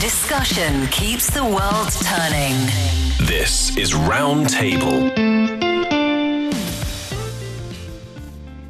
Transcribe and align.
Discussion 0.00 0.86
keeps 0.92 1.28
the 1.28 1.42
world 1.42 1.90
turning. 2.02 2.54
This 3.26 3.76
is 3.76 3.94
Roundtable. 3.94 5.10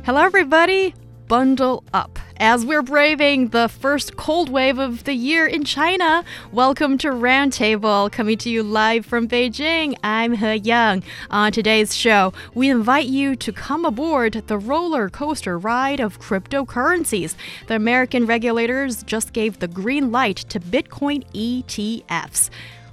Hello, 0.05 0.23
everybody. 0.23 0.95
Bundle 1.27 1.85
up. 1.93 2.18
As 2.41 2.65
we're 2.65 2.83
braving 2.83 3.49
the 3.49 3.69
first 3.69 4.17
cold 4.17 4.49
wave 4.49 4.79
of 4.79 5.03
the 5.03 5.13
year 5.13 5.45
in 5.45 5.65
China, 5.65 6.23
welcome 6.53 6.97
to 6.99 7.09
Roundtable, 7.09 8.13
coming 8.13 8.39
to 8.39 8.49
you 8.49 8.63
live 8.63 9.05
from 9.05 9.27
Beijing. 9.27 9.97
I'm 10.05 10.35
He 10.35 10.55
Yang. 10.55 11.03
On 11.33 11.51
today's 11.51 11.97
show, 11.97 12.33
we 12.55 12.71
invite 12.71 13.07
you 13.07 13.35
to 13.35 13.53
come 13.53 13.85
aboard 13.85 14.45
the 14.47 14.57
roller 14.57 15.11
coaster 15.11 15.59
ride 15.59 15.99
of 15.99 16.21
cryptocurrencies. 16.21 17.35
The 17.67 17.75
American 17.75 18.25
regulators 18.25 19.03
just 19.03 19.33
gave 19.33 19.59
the 19.59 19.67
green 19.67 20.13
light 20.13 20.37
to 20.37 20.61
Bitcoin 20.61 21.25
ETFs. 21.33 22.51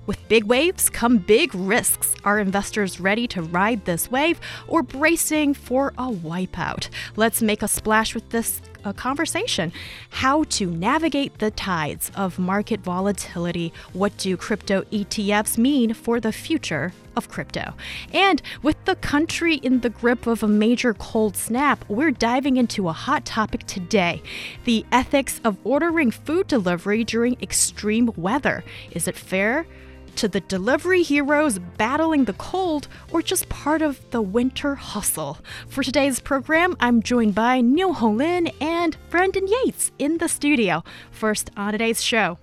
With 0.07 0.27
big 0.27 0.45
waves 0.45 0.89
come 0.89 1.17
big 1.19 1.53
risks. 1.53 2.15
Are 2.23 2.39
investors 2.39 2.99
ready 2.99 3.27
to 3.27 3.43
ride 3.43 3.85
this 3.85 4.09
wave 4.09 4.39
or 4.67 4.81
bracing 4.81 5.53
for 5.53 5.89
a 5.99 6.09
wipeout? 6.09 6.89
Let's 7.15 7.41
make 7.41 7.61
a 7.61 7.67
splash 7.67 8.13
with 8.13 8.29
this 8.29 8.61
uh, 8.85 8.93
conversation. 8.93 9.73
How 10.09 10.43
to 10.43 10.67
navigate 10.67 11.39
the 11.39 11.51
tides 11.51 12.11
of 12.15 12.39
market 12.39 12.79
volatility. 12.81 13.73
What 13.93 14.17
do 14.17 14.37
crypto 14.37 14.83
ETFs 14.83 15.57
mean 15.57 15.93
for 15.93 16.19
the 16.19 16.31
future 16.31 16.93
of 17.15 17.29
crypto? 17.29 17.73
And 18.13 18.41
with 18.61 18.83
the 18.85 18.95
country 18.95 19.55
in 19.55 19.81
the 19.81 19.89
grip 19.89 20.27
of 20.27 20.43
a 20.43 20.47
major 20.47 20.93
cold 20.93 21.35
snap, 21.35 21.83
we're 21.89 22.11
diving 22.11 22.57
into 22.57 22.87
a 22.87 22.93
hot 22.93 23.25
topic 23.25 23.65
today 23.65 24.21
the 24.65 24.85
ethics 24.91 25.41
of 25.43 25.57
ordering 25.63 26.11
food 26.11 26.47
delivery 26.47 27.03
during 27.03 27.37
extreme 27.41 28.11
weather. 28.15 28.63
Is 28.91 29.07
it 29.07 29.15
fair? 29.15 29.65
To 30.15 30.29
the 30.29 30.39
delivery 30.39 31.03
heroes 31.03 31.59
battling 31.59 32.23
the 32.23 32.33
cold 32.33 32.87
or 33.11 33.21
just 33.21 33.49
part 33.49 33.81
of 33.81 33.99
the 34.11 34.21
winter 34.21 34.75
hustle. 34.75 35.39
For 35.67 35.83
today's 35.83 36.21
program, 36.21 36.77
I'm 36.79 37.03
joined 37.03 37.35
by 37.35 37.59
Niu 37.59 37.91
Honglin 37.93 38.53
and 38.61 38.95
Brandon 39.09 39.45
Yates 39.45 39.91
in 39.99 40.19
the 40.19 40.29
studio. 40.29 40.85
First 41.11 41.51
on 41.57 41.73
today's 41.73 42.01
show. 42.01 42.37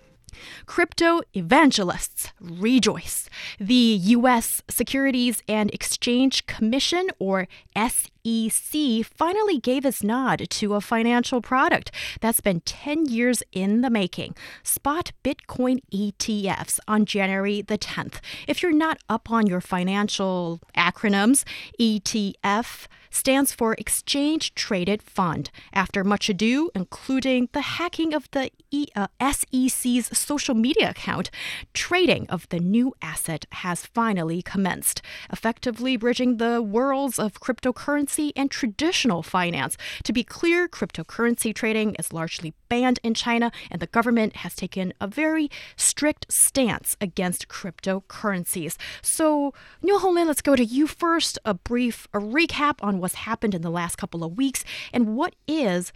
Crypto 0.74 1.20
evangelists 1.36 2.32
rejoice. 2.40 3.28
The 3.60 3.74
U.S. 3.74 4.62
Securities 4.70 5.42
and 5.46 5.70
Exchange 5.70 6.46
Commission, 6.46 7.08
or 7.18 7.46
SEC, 7.76 9.04
finally 9.04 9.58
gave 9.58 9.84
its 9.84 10.02
nod 10.02 10.48
to 10.48 10.72
a 10.72 10.80
financial 10.80 11.42
product 11.42 11.90
that's 12.22 12.40
been 12.40 12.60
10 12.60 13.04
years 13.04 13.42
in 13.52 13.82
the 13.82 13.90
making 13.90 14.34
spot 14.62 15.12
Bitcoin 15.22 15.80
ETFs 15.92 16.80
on 16.88 17.04
January 17.04 17.60
the 17.60 17.76
10th. 17.76 18.20
If 18.48 18.62
you're 18.62 18.72
not 18.72 18.96
up 19.10 19.30
on 19.30 19.46
your 19.46 19.60
financial 19.60 20.58
acronyms, 20.74 21.44
ETF 21.78 22.86
stands 23.12 23.52
for 23.52 23.74
Exchange 23.74 24.54
Traded 24.54 25.02
Fund. 25.02 25.50
After 25.72 26.02
much 26.02 26.28
ado, 26.28 26.70
including 26.74 27.48
the 27.52 27.60
hacking 27.60 28.14
of 28.14 28.28
the 28.32 28.50
e, 28.70 28.86
uh, 28.96 29.08
SEC's 29.20 30.16
social 30.16 30.54
media 30.62 30.90
account, 30.90 31.30
trading 31.74 32.26
of 32.28 32.48
the 32.48 32.60
new 32.60 32.94
asset 33.02 33.44
has 33.52 33.84
finally 33.84 34.40
commenced, 34.40 35.02
effectively 35.32 35.96
bridging 35.96 36.36
the 36.36 36.62
worlds 36.62 37.18
of 37.18 37.40
cryptocurrency 37.40 38.30
and 38.36 38.50
traditional 38.50 39.22
finance. 39.22 39.76
To 40.04 40.12
be 40.12 40.24
clear, 40.24 40.68
cryptocurrency 40.68 41.54
trading 41.54 41.96
is 41.96 42.12
largely 42.12 42.54
banned 42.68 43.00
in 43.02 43.14
China, 43.14 43.50
and 43.70 43.82
the 43.82 43.86
government 43.86 44.36
has 44.36 44.54
taken 44.54 44.94
a 45.00 45.06
very 45.06 45.50
strict 45.76 46.32
stance 46.32 46.96
against 47.00 47.48
cryptocurrencies. 47.48 48.76
So, 49.02 49.52
Niu 49.82 49.98
Honglin, 49.98 50.26
let's 50.26 50.40
go 50.40 50.56
to 50.56 50.64
you 50.64 50.86
first. 50.86 51.38
A 51.44 51.54
brief 51.54 52.06
a 52.14 52.18
recap 52.18 52.76
on 52.80 53.00
what's 53.00 53.14
happened 53.14 53.54
in 53.54 53.62
the 53.62 53.70
last 53.70 53.96
couple 53.96 54.22
of 54.22 54.36
weeks 54.36 54.64
and 54.92 55.16
what 55.16 55.34
is 55.46 55.92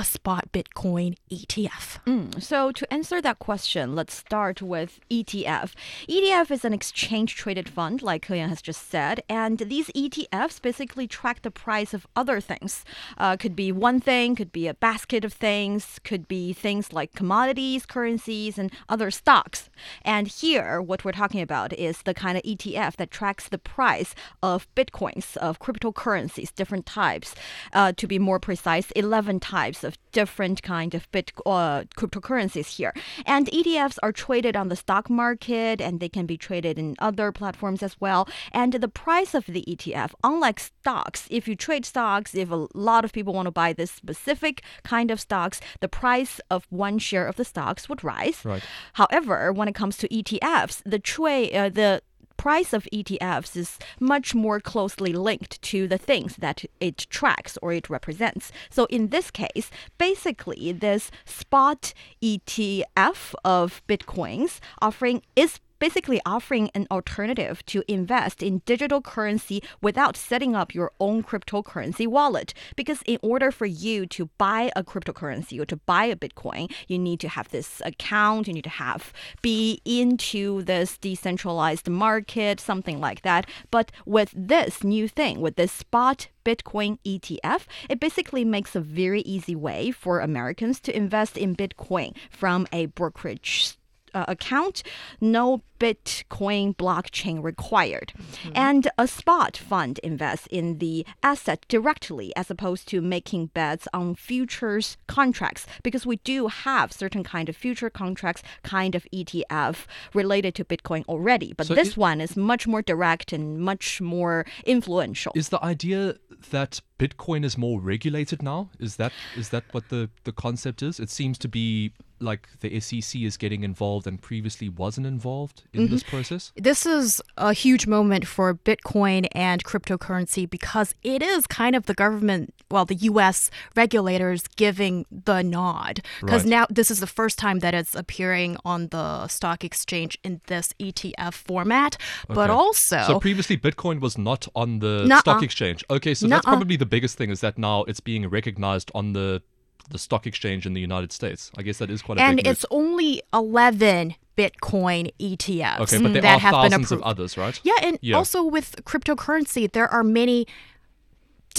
a 0.00 0.04
spot 0.04 0.50
Bitcoin 0.50 1.14
ETF? 1.30 2.02
Mm, 2.06 2.42
so, 2.42 2.72
to 2.72 2.90
answer 2.90 3.20
that 3.20 3.38
question, 3.38 3.94
let's 3.94 4.14
start 4.14 4.62
with 4.62 4.98
ETF. 5.10 5.74
ETF 6.08 6.50
is 6.50 6.64
an 6.64 6.72
exchange 6.72 7.36
traded 7.36 7.68
fund, 7.68 8.00
like 8.00 8.24
He 8.24 8.36
Yang 8.36 8.48
has 8.48 8.62
just 8.62 8.88
said, 8.88 9.22
and 9.28 9.58
these 9.58 9.88
ETFs 9.88 10.62
basically 10.62 11.06
track 11.06 11.42
the 11.42 11.50
price 11.50 11.92
of 11.92 12.06
other 12.16 12.40
things. 12.40 12.82
Uh, 13.18 13.36
could 13.36 13.54
be 13.54 13.70
one 13.70 14.00
thing, 14.00 14.34
could 14.34 14.52
be 14.52 14.66
a 14.66 14.72
basket 14.72 15.22
of 15.22 15.34
things, 15.34 16.00
could 16.02 16.26
be 16.26 16.54
things 16.54 16.94
like 16.94 17.14
commodities, 17.14 17.84
currencies, 17.84 18.56
and 18.56 18.72
other 18.88 19.10
stocks. 19.10 19.68
And 20.00 20.28
here, 20.28 20.80
what 20.80 21.04
we're 21.04 21.12
talking 21.12 21.42
about 21.42 21.74
is 21.74 22.02
the 22.02 22.14
kind 22.14 22.38
of 22.38 22.44
ETF 22.44 22.96
that 22.96 23.10
tracks 23.10 23.50
the 23.50 23.58
price 23.58 24.14
of 24.42 24.66
Bitcoins, 24.74 25.36
of 25.36 25.58
cryptocurrencies, 25.58 26.54
different 26.54 26.86
types. 26.86 27.34
Uh, 27.74 27.92
to 27.92 28.06
be 28.06 28.18
more 28.18 28.40
precise, 28.40 28.90
11 28.92 29.40
types 29.40 29.84
of 29.84 29.89
different 30.12 30.62
kind 30.62 30.94
of 30.94 31.10
bit 31.12 31.32
uh, 31.46 31.84
cryptocurrencies 31.96 32.76
here. 32.76 32.92
And 33.26 33.46
ETFs 33.46 33.98
are 34.02 34.12
traded 34.12 34.56
on 34.56 34.68
the 34.68 34.76
stock 34.76 35.08
market 35.08 35.80
and 35.80 36.00
they 36.00 36.08
can 36.08 36.26
be 36.26 36.36
traded 36.36 36.78
in 36.78 36.96
other 36.98 37.32
platforms 37.32 37.82
as 37.82 38.00
well. 38.00 38.28
And 38.52 38.72
the 38.72 38.88
price 38.88 39.34
of 39.34 39.46
the 39.46 39.64
ETF, 39.68 40.12
unlike 40.24 40.60
stocks, 40.60 41.26
if 41.30 41.46
you 41.48 41.56
trade 41.56 41.84
stocks, 41.84 42.34
if 42.34 42.50
a 42.50 42.66
lot 42.74 43.04
of 43.04 43.12
people 43.12 43.32
want 43.32 43.46
to 43.46 43.52
buy 43.52 43.72
this 43.72 43.90
specific 43.90 44.62
kind 44.82 45.10
of 45.10 45.20
stocks, 45.20 45.60
the 45.80 45.88
price 45.88 46.40
of 46.50 46.66
one 46.70 46.98
share 46.98 47.26
of 47.26 47.36
the 47.36 47.44
stocks 47.44 47.88
would 47.88 48.02
rise. 48.02 48.44
Right. 48.44 48.62
However, 48.94 49.52
when 49.52 49.68
it 49.68 49.74
comes 49.74 49.96
to 49.98 50.08
ETFs, 50.08 50.82
the 50.84 50.98
trade, 50.98 51.54
uh, 51.54 51.68
the 51.68 52.02
price 52.40 52.72
of 52.72 52.88
ETFs 52.90 53.54
is 53.54 53.78
much 54.00 54.34
more 54.34 54.60
closely 54.60 55.12
linked 55.12 55.60
to 55.60 55.86
the 55.86 55.98
things 55.98 56.36
that 56.36 56.64
it 56.80 57.06
tracks 57.10 57.58
or 57.60 57.70
it 57.74 57.90
represents. 57.90 58.50
So 58.70 58.86
in 58.86 59.08
this 59.08 59.30
case, 59.30 59.70
basically, 59.98 60.72
this 60.72 61.10
spot 61.26 61.92
ETF 62.22 63.34
of 63.44 63.82
Bitcoins 63.86 64.60
offering 64.80 65.20
is 65.36 65.60
basically 65.80 66.20
offering 66.24 66.70
an 66.74 66.86
alternative 66.90 67.66
to 67.66 67.82
invest 67.88 68.42
in 68.42 68.62
digital 68.64 69.02
currency 69.02 69.60
without 69.82 70.16
setting 70.16 70.54
up 70.54 70.72
your 70.72 70.92
own 71.00 71.24
cryptocurrency 71.24 72.06
wallet. 72.06 72.54
Because 72.76 73.02
in 73.06 73.18
order 73.22 73.50
for 73.50 73.66
you 73.66 74.06
to 74.06 74.26
buy 74.38 74.70
a 74.76 74.84
cryptocurrency 74.84 75.58
or 75.60 75.66
to 75.66 75.76
buy 75.76 76.04
a 76.04 76.14
Bitcoin, 76.14 76.70
you 76.86 76.98
need 76.98 77.18
to 77.20 77.28
have 77.28 77.48
this 77.48 77.82
account, 77.84 78.46
you 78.46 78.54
need 78.54 78.64
to 78.64 78.70
have 78.70 79.12
be 79.42 79.80
into 79.84 80.62
this 80.62 80.98
decentralized 80.98 81.88
market, 81.88 82.60
something 82.60 83.00
like 83.00 83.22
that. 83.22 83.46
But 83.70 83.90
with 84.06 84.32
this 84.36 84.84
new 84.84 85.08
thing, 85.08 85.40
with 85.40 85.56
this 85.56 85.72
spot 85.72 86.28
Bitcoin 86.44 86.98
ETF, 87.04 87.62
it 87.88 88.00
basically 88.00 88.44
makes 88.44 88.74
a 88.74 88.80
very 88.80 89.20
easy 89.22 89.54
way 89.54 89.90
for 89.90 90.20
Americans 90.20 90.80
to 90.80 90.96
invest 90.96 91.36
in 91.36 91.56
Bitcoin 91.56 92.14
from 92.30 92.66
a 92.72 92.86
brokerage 92.86 93.76
uh, 94.14 94.24
account, 94.28 94.82
no 95.20 95.62
Bitcoin 95.80 96.76
blockchain 96.76 97.42
required. 97.42 98.12
Mm-hmm. 98.16 98.52
And 98.54 98.90
a 98.98 99.08
spot 99.08 99.56
fund 99.56 99.98
invests 100.00 100.46
in 100.50 100.78
the 100.78 101.06
asset 101.22 101.64
directly 101.68 102.36
as 102.36 102.50
opposed 102.50 102.86
to 102.88 103.00
making 103.00 103.46
bets 103.46 103.88
on 103.94 104.14
futures 104.14 104.98
contracts 105.06 105.66
because 105.82 106.04
we 106.04 106.16
do 106.16 106.48
have 106.48 106.92
certain 106.92 107.24
kind 107.24 107.48
of 107.48 107.56
future 107.56 107.88
contracts 107.88 108.42
kind 108.62 108.94
of 108.94 109.06
ETF 109.12 109.86
related 110.12 110.54
to 110.56 110.64
Bitcoin 110.64 111.04
already. 111.06 111.54
But 111.54 111.68
so 111.68 111.74
this 111.74 111.96
one 111.96 112.20
is 112.20 112.36
much 112.36 112.68
more 112.68 112.82
direct 112.82 113.32
and 113.32 113.58
much 113.58 114.02
more 114.02 114.44
influential. 114.66 115.32
Is 115.34 115.48
the 115.48 115.64
idea 115.64 116.16
that 116.50 116.82
Bitcoin 116.98 117.42
is 117.42 117.56
more 117.56 117.80
regulated 117.80 118.42
now? 118.42 118.68
Is 118.78 118.96
that 118.96 119.12
is 119.34 119.48
that 119.48 119.64
what 119.72 119.88
the, 119.88 120.10
the 120.24 120.32
concept 120.32 120.82
is? 120.82 121.00
It 121.00 121.08
seems 121.08 121.38
to 121.38 121.48
be 121.48 121.92
like 122.20 122.48
the 122.60 122.80
SEC 122.80 123.20
is 123.20 123.36
getting 123.36 123.64
involved 123.64 124.06
and 124.06 124.20
previously 124.20 124.68
wasn't 124.68 125.06
involved 125.06 125.64
in 125.72 125.82
mm-hmm. 125.82 125.92
this 125.92 126.02
process? 126.02 126.52
This 126.56 126.86
is 126.86 127.20
a 127.36 127.52
huge 127.52 127.86
moment 127.86 128.26
for 128.26 128.54
Bitcoin 128.54 129.26
and 129.32 129.64
cryptocurrency 129.64 130.48
because 130.48 130.94
it 131.02 131.22
is 131.22 131.46
kind 131.46 131.74
of 131.74 131.86
the 131.86 131.94
government, 131.94 132.54
well, 132.70 132.84
the 132.84 132.96
US 132.96 133.50
regulators 133.76 134.44
giving 134.56 135.06
the 135.10 135.42
nod. 135.42 136.00
Because 136.20 136.42
right. 136.42 136.50
now 136.50 136.66
this 136.70 136.90
is 136.90 137.00
the 137.00 137.06
first 137.06 137.38
time 137.38 137.60
that 137.60 137.74
it's 137.74 137.94
appearing 137.94 138.56
on 138.64 138.88
the 138.88 139.28
stock 139.28 139.64
exchange 139.64 140.18
in 140.22 140.40
this 140.46 140.72
ETF 140.80 141.34
format. 141.34 141.96
Okay. 142.24 142.34
But 142.34 142.50
also. 142.50 143.02
So 143.06 143.20
previously, 143.20 143.56
Bitcoin 143.56 144.00
was 144.00 144.18
not 144.18 144.46
on 144.54 144.80
the 144.80 145.04
Nuh-uh. 145.04 145.20
stock 145.20 145.42
exchange. 145.42 145.84
Okay, 145.90 146.14
so 146.14 146.26
Nuh-uh. 146.26 146.36
that's 146.36 146.46
probably 146.46 146.76
the 146.76 146.86
biggest 146.86 147.16
thing 147.16 147.30
is 147.30 147.40
that 147.40 147.58
now 147.58 147.84
it's 147.84 148.00
being 148.00 148.28
recognized 148.28 148.90
on 148.94 149.12
the 149.12 149.42
the 149.88 149.98
stock 149.98 150.26
exchange 150.26 150.66
in 150.66 150.74
the 150.74 150.80
United 150.80 151.12
States. 151.12 151.50
I 151.56 151.62
guess 151.62 151.78
that 151.78 151.90
is 151.90 152.02
quite 152.02 152.18
a 152.18 152.22
and 152.22 152.36
big 152.36 152.46
And 152.46 152.52
it's 152.52 152.64
only 152.70 153.22
11 153.32 154.14
Bitcoin 154.36 155.10
ETFs 155.20 155.80
okay, 155.80 156.02
but 156.02 156.12
there 156.12 156.22
that 156.22 156.36
are 156.36 156.38
have 156.38 156.52
thousands 156.52 156.72
been 156.72 156.84
approved. 156.84 157.02
of 157.02 157.02
others, 157.02 157.36
right? 157.36 157.60
Yeah, 157.62 157.74
and 157.82 157.98
yeah. 158.00 158.16
also 158.16 158.42
with 158.42 158.84
cryptocurrency, 158.84 159.70
there 159.70 159.88
are 159.88 160.02
many 160.02 160.46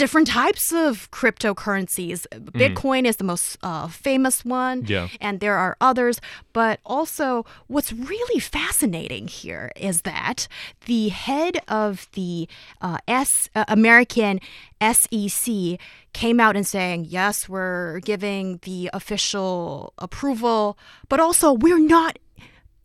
different 0.01 0.27
types 0.27 0.73
of 0.73 1.09
cryptocurrencies. 1.11 2.25
Bitcoin 2.63 3.05
is 3.05 3.15
the 3.17 3.23
most 3.23 3.57
uh, 3.61 3.87
famous 3.87 4.43
one, 4.43 4.77
Yeah. 4.87 5.07
and 5.25 5.39
there 5.39 5.57
are 5.57 5.77
others. 5.79 6.19
But 6.53 6.79
also, 6.85 7.45
what's 7.67 7.91
really 7.93 8.39
fascinating 8.39 9.27
here 9.27 9.71
is 9.75 10.01
that 10.01 10.47
the 10.85 11.09
head 11.09 11.55
of 11.67 12.07
the 12.13 12.49
uh, 12.81 12.97
S 13.07 13.47
uh, 13.55 13.65
American 13.67 14.39
SEC 14.81 15.77
came 16.13 16.39
out 16.39 16.55
and 16.55 16.65
saying, 16.65 17.05
"Yes, 17.07 17.47
we're 17.47 17.99
giving 17.99 18.59
the 18.63 18.89
official 18.93 19.93
approval, 19.97 20.77
but 21.09 21.19
also 21.19 21.53
we're 21.53 21.85
not 21.97 22.17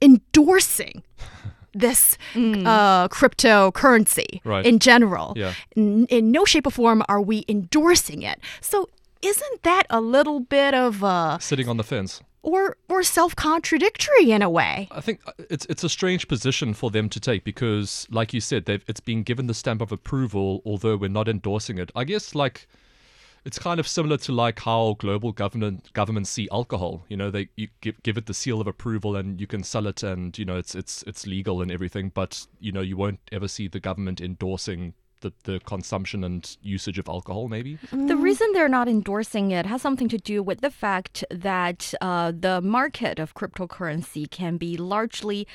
endorsing." 0.02 1.02
This 1.78 2.16
uh, 2.34 3.08
cryptocurrency 3.08 4.40
Right. 4.44 4.64
in 4.66 4.78
general. 4.78 5.32
Yeah. 5.36 5.52
N- 5.76 6.06
in 6.08 6.30
no 6.30 6.44
shape 6.44 6.66
or 6.66 6.70
form 6.70 7.02
are 7.08 7.20
we 7.20 7.44
endorsing 7.48 8.22
it. 8.22 8.40
So, 8.60 8.88
isn't 9.22 9.62
that 9.62 9.84
a 9.90 10.00
little 10.00 10.40
bit 10.40 10.74
of 10.74 11.02
uh, 11.02 11.38
Sitting 11.38 11.68
on 11.68 11.76
the 11.76 11.84
fence. 11.84 12.20
or 12.42 12.76
or 12.88 13.02
self 13.02 13.34
contradictory 13.36 14.30
in 14.30 14.42
a 14.42 14.48
way? 14.50 14.88
I 14.90 15.00
think 15.00 15.20
uh, 15.26 15.32
it's 15.50 15.66
it's 15.68 15.84
a 15.84 15.88
strange 15.88 16.28
position 16.28 16.74
for 16.74 16.90
them 16.90 17.08
to 17.08 17.20
take 17.20 17.44
because, 17.44 18.06
like 18.10 18.32
you 18.34 18.40
said, 18.40 18.64
they've 18.66 18.84
it's 18.88 19.00
been 19.00 19.22
given 19.22 19.46
the 19.46 19.54
stamp 19.54 19.80
of 19.82 19.92
approval, 19.92 20.62
although 20.64 20.96
we're 20.96 21.10
not 21.10 21.28
endorsing 21.28 21.78
it. 21.78 21.90
I 21.94 22.04
guess 22.04 22.34
like 22.34 22.68
it's 23.46 23.60
kind 23.60 23.78
of 23.78 23.86
similar 23.86 24.16
to 24.16 24.32
like 24.32 24.58
how 24.58 24.96
global 24.98 25.30
government 25.30 25.92
governments 25.92 26.30
see 26.30 26.48
alcohol. 26.50 27.04
You 27.08 27.16
know, 27.16 27.30
they 27.30 27.48
you 27.54 27.68
give 27.80 28.02
give 28.02 28.18
it 28.18 28.26
the 28.26 28.34
seal 28.34 28.60
of 28.60 28.66
approval 28.66 29.14
and 29.14 29.40
you 29.40 29.46
can 29.46 29.62
sell 29.62 29.86
it, 29.86 30.02
and 30.02 30.36
you 30.36 30.44
know 30.44 30.56
it's 30.56 30.74
it's 30.74 31.04
it's 31.04 31.28
legal 31.28 31.62
and 31.62 31.70
everything. 31.70 32.10
But 32.12 32.48
you 32.58 32.72
know 32.72 32.80
you 32.80 32.96
won't 32.96 33.20
ever 33.30 33.46
see 33.46 33.68
the 33.68 33.78
government 33.78 34.20
endorsing 34.20 34.94
the 35.20 35.32
the 35.44 35.60
consumption 35.60 36.24
and 36.24 36.56
usage 36.62 36.98
of 36.98 37.08
alcohol. 37.08 37.48
Maybe. 37.48 37.78
The 37.92 38.16
reason 38.16 38.52
they're 38.52 38.68
not 38.68 38.88
endorsing 38.88 39.50
it 39.50 39.66
has 39.66 39.82
something 39.82 40.08
to 40.08 40.18
do 40.18 40.42
with 40.42 40.60
the 40.60 40.70
fact 40.70 41.24
that 41.30 41.94
uh, 42.00 42.32
the 42.38 42.60
market 42.60 43.18
of 43.18 43.34
cryptocurrency 43.34 44.30
can 44.30 44.56
be 44.56 44.76
largely 44.76 45.46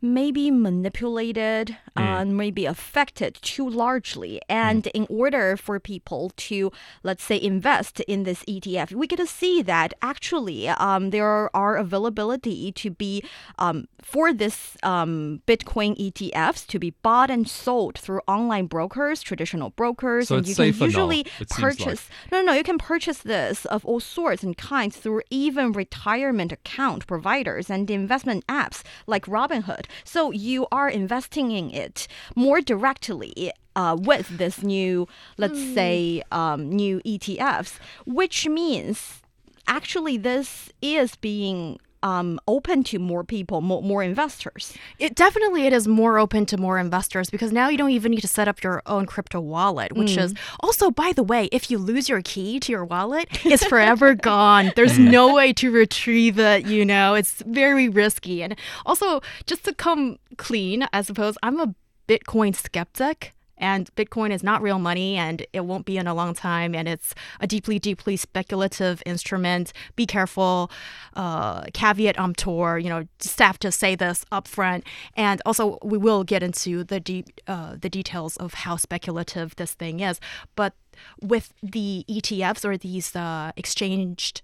maybe 0.00 0.50
manipulated, 0.50 1.76
uh, 1.96 2.24
maybe 2.24 2.66
affected 2.66 3.38
too 3.40 3.68
largely. 3.68 4.40
And 4.48 4.86
in 4.88 5.06
order 5.08 5.56
for 5.56 5.80
people 5.80 6.32
to, 6.36 6.70
let's 7.02 7.24
say, 7.24 7.40
invest 7.40 8.00
in 8.00 8.24
this 8.24 8.44
ETF, 8.44 8.92
we 8.92 9.06
get 9.06 9.16
to 9.16 9.26
see 9.26 9.62
that 9.62 9.94
actually 10.02 10.68
um, 10.68 11.10
there 11.10 11.54
are 11.54 11.76
availability 11.76 12.72
to 12.72 12.90
be 12.90 13.22
um, 13.58 13.88
for 14.02 14.32
this 14.32 14.76
um, 14.82 15.42
Bitcoin 15.46 15.96
ETFs 15.98 16.66
to 16.66 16.78
be 16.78 16.90
bought 17.02 17.30
and 17.30 17.48
sold 17.48 17.98
through 17.98 18.20
online 18.28 18.66
brokers, 18.66 19.03
traditional 19.12 19.70
brokers, 19.70 20.28
So 20.28 20.36
and 20.36 20.46
you 20.48 20.54
can 20.54 20.72
safer 20.72 20.78
now, 20.80 20.84
usually 20.86 21.20
it 21.40 21.50
seems 21.50 21.50
like. 21.50 21.78
purchase 21.78 22.08
no, 22.32 22.42
no, 22.42 22.52
you 22.52 22.62
can 22.62 22.78
purchase 22.78 23.18
this 23.18 23.64
of 23.66 23.84
all 23.84 24.00
sorts 24.00 24.42
and 24.42 24.56
kinds 24.56 24.96
through 24.96 25.22
even 25.30 25.72
retirement 25.72 26.52
account 26.52 27.06
providers 27.06 27.70
and 27.70 27.90
investment 27.90 28.46
apps 28.46 28.82
like 29.06 29.26
Robinhood. 29.26 29.86
So 30.04 30.30
you 30.30 30.66
are 30.72 30.88
investing 30.88 31.50
in 31.50 31.70
it 31.70 32.06
more 32.34 32.60
directly. 32.60 33.52
Uh, 33.76 33.96
with 33.98 34.28
this 34.38 34.62
new, 34.62 35.08
let's 35.36 35.58
say, 35.74 36.22
um, 36.30 36.68
new 36.68 37.00
ETFs, 37.04 37.80
which 38.06 38.46
means 38.46 39.20
actually 39.66 40.16
this 40.16 40.70
is 40.80 41.16
being 41.16 41.80
um, 42.04 42.38
open 42.46 42.84
to 42.84 42.98
more 42.98 43.24
people, 43.24 43.62
more, 43.62 43.82
more 43.82 44.02
investors. 44.02 44.74
It 44.98 45.14
definitely 45.14 45.66
it 45.66 45.72
is 45.72 45.88
more 45.88 46.18
open 46.18 46.44
to 46.46 46.58
more 46.58 46.78
investors 46.78 47.30
because 47.30 47.50
now 47.50 47.70
you 47.70 47.78
don't 47.78 47.90
even 47.90 48.12
need 48.12 48.20
to 48.20 48.28
set 48.28 48.46
up 48.46 48.62
your 48.62 48.82
own 48.84 49.06
crypto 49.06 49.40
wallet, 49.40 49.96
which 49.96 50.16
is 50.18 50.34
also 50.60 50.90
by 50.90 51.12
the 51.12 51.22
way, 51.22 51.48
if 51.50 51.70
you 51.70 51.78
lose 51.78 52.08
your 52.08 52.20
key 52.20 52.60
to 52.60 52.70
your 52.70 52.84
wallet, 52.84 53.26
it's 53.44 53.64
forever 53.64 54.14
gone. 54.32 54.70
There's 54.76 54.98
no 54.98 55.34
way 55.34 55.54
to 55.54 55.70
retrieve 55.70 56.38
it, 56.38 56.66
you 56.66 56.84
know. 56.84 57.14
It's 57.14 57.42
very 57.46 57.88
risky. 57.88 58.42
And 58.42 58.54
also 58.84 59.22
just 59.46 59.64
to 59.64 59.74
come 59.74 60.18
clean, 60.36 60.86
I 60.92 61.00
suppose 61.00 61.38
I'm 61.42 61.58
a 61.58 61.74
Bitcoin 62.06 62.54
skeptic. 62.54 63.33
And 63.58 63.94
Bitcoin 63.94 64.30
is 64.30 64.42
not 64.42 64.62
real 64.62 64.78
money 64.78 65.16
and 65.16 65.46
it 65.52 65.64
won't 65.64 65.86
be 65.86 65.96
in 65.96 66.06
a 66.06 66.14
long 66.14 66.34
time. 66.34 66.74
And 66.74 66.88
it's 66.88 67.14
a 67.40 67.46
deeply, 67.46 67.78
deeply 67.78 68.16
speculative 68.16 69.02
instrument. 69.06 69.72
Be 69.96 70.06
careful. 70.06 70.70
Uh, 71.14 71.64
caveat 71.72 72.18
emptor, 72.18 72.78
you 72.78 72.88
know, 72.88 73.06
just 73.18 73.38
have 73.38 73.58
to 73.60 73.70
say 73.70 73.94
this 73.94 74.24
up 74.32 74.48
front. 74.48 74.84
And 75.16 75.40
also, 75.46 75.78
we 75.82 75.98
will 75.98 76.24
get 76.24 76.42
into 76.42 76.84
the, 76.84 77.00
deep, 77.00 77.40
uh, 77.46 77.76
the 77.80 77.88
details 77.88 78.36
of 78.38 78.54
how 78.54 78.76
speculative 78.76 79.56
this 79.56 79.74
thing 79.74 80.00
is. 80.00 80.20
But 80.56 80.74
with 81.20 81.52
the 81.62 82.04
ETFs 82.08 82.64
or 82.64 82.76
these 82.76 83.14
uh, 83.16 83.52
exchanged 83.56 84.42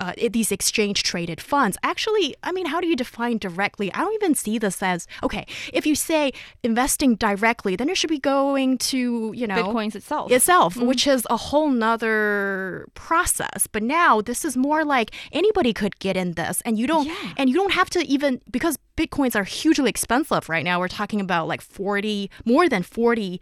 uh, 0.00 0.12
these 0.30 0.50
exchange 0.50 1.02
traded 1.02 1.40
funds. 1.40 1.76
Actually, 1.82 2.34
I 2.42 2.52
mean, 2.52 2.66
how 2.66 2.80
do 2.80 2.86
you 2.86 2.96
define 2.96 3.38
directly? 3.38 3.92
I 3.92 4.00
don't 4.00 4.14
even 4.14 4.34
see 4.34 4.58
this 4.58 4.82
as 4.82 5.06
okay. 5.22 5.46
If 5.72 5.86
you 5.86 5.94
say 5.94 6.32
investing 6.62 7.16
directly, 7.16 7.76
then 7.76 7.88
it 7.88 7.96
should 7.96 8.10
be 8.10 8.18
going 8.18 8.78
to 8.78 9.32
you 9.34 9.46
know 9.46 9.62
Bitcoins 9.62 9.94
itself. 9.94 10.32
itself, 10.32 10.76
which 10.76 11.06
is 11.06 11.26
a 11.28 11.36
whole 11.36 11.68
nother 11.68 12.86
process. 12.94 13.66
But 13.66 13.82
now 13.82 14.20
this 14.20 14.44
is 14.44 14.56
more 14.56 14.84
like 14.84 15.14
anybody 15.32 15.72
could 15.72 15.98
get 15.98 16.16
in 16.16 16.32
this, 16.32 16.62
and 16.64 16.78
you 16.78 16.86
don't, 16.86 17.08
and 17.36 17.50
you 17.50 17.54
don't 17.54 17.72
have 17.72 17.90
to 17.90 18.00
even 18.06 18.40
because 18.50 18.78
bitcoins 18.96 19.34
are 19.36 19.44
hugely 19.44 19.90
expensive 19.90 20.48
right 20.48 20.64
now. 20.64 20.80
We're 20.80 20.88
talking 20.88 21.20
about 21.20 21.46
like 21.46 21.60
forty, 21.60 22.30
more 22.44 22.68
than 22.68 22.82
forty 22.82 23.40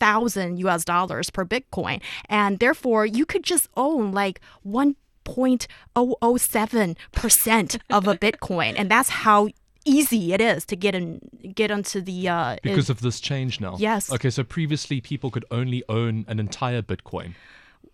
thousand 0.00 0.58
US 0.58 0.84
dollars 0.84 1.30
per 1.30 1.44
Bitcoin, 1.44 2.00
and 2.28 2.58
therefore 2.58 3.04
you 3.04 3.26
could 3.26 3.42
just 3.42 3.68
own 3.76 4.12
like 4.12 4.40
one. 4.62 4.96
0.007% 5.28 7.80
of 7.90 8.08
a 8.08 8.16
Bitcoin. 8.16 8.74
And 8.76 8.90
that's 8.90 9.10
how 9.10 9.48
easy 9.84 10.32
it 10.32 10.40
is 10.40 10.64
to 10.66 10.76
get 10.76 10.94
in 10.94 11.20
get 11.54 11.70
onto 11.70 12.00
the 12.00 12.28
uh 12.28 12.56
Because 12.62 12.90
of 12.90 13.00
this 13.00 13.20
change 13.20 13.60
now. 13.60 13.76
Yes. 13.78 14.12
Okay, 14.12 14.30
so 14.30 14.44
previously 14.44 15.00
people 15.00 15.30
could 15.30 15.44
only 15.50 15.82
own 15.88 16.24
an 16.28 16.38
entire 16.38 16.82
Bitcoin. 16.82 17.34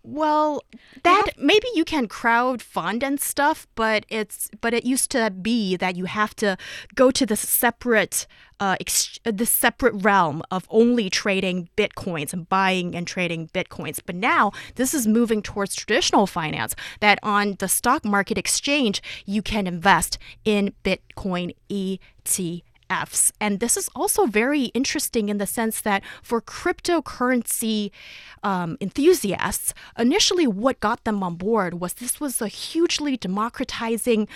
Well, 0.07 0.61
that 1.01 1.31
maybe 1.35 1.67
you 1.73 1.83
can 1.83 2.07
crowd 2.07 2.61
fund 2.61 3.03
and 3.03 3.19
stuff, 3.19 3.65
but 3.73 4.05
it's 4.07 4.51
but 4.61 4.71
it 4.71 4.85
used 4.85 5.09
to 5.11 5.31
be 5.31 5.75
that 5.77 5.95
you 5.95 6.05
have 6.05 6.35
to 6.35 6.57
go 6.93 7.09
to 7.09 7.25
the 7.25 7.35
separate 7.35 8.27
uh 8.59 8.75
ex- 8.79 9.19
the 9.23 9.47
separate 9.47 9.95
realm 10.03 10.43
of 10.51 10.67
only 10.69 11.09
trading 11.09 11.69
bitcoins 11.75 12.33
and 12.33 12.47
buying 12.47 12.95
and 12.95 13.07
trading 13.07 13.47
bitcoins. 13.47 13.99
But 14.05 14.15
now 14.15 14.51
this 14.75 14.93
is 14.93 15.07
moving 15.07 15.41
towards 15.41 15.73
traditional 15.73 16.27
finance 16.27 16.75
that 16.99 17.17
on 17.23 17.55
the 17.57 17.67
stock 17.67 18.05
market 18.05 18.37
exchange 18.37 19.01
you 19.25 19.41
can 19.41 19.65
invest 19.65 20.19
in 20.45 20.73
bitcoin 20.83 21.55
ETFs. 21.67 22.61
And 22.89 23.59
this 23.59 23.77
is 23.77 23.89
also 23.95 24.25
very 24.25 24.65
interesting 24.73 25.29
in 25.29 25.37
the 25.37 25.47
sense 25.47 25.81
that 25.81 26.03
for 26.21 26.41
cryptocurrency 26.41 27.91
um, 28.43 28.77
enthusiasts, 28.79 29.73
initially 29.97 30.47
what 30.47 30.79
got 30.79 31.03
them 31.03 31.23
on 31.23 31.35
board 31.35 31.79
was 31.79 31.93
this 31.93 32.19
was 32.19 32.41
a 32.41 32.47
hugely 32.47 33.17
democratizing 33.17 34.27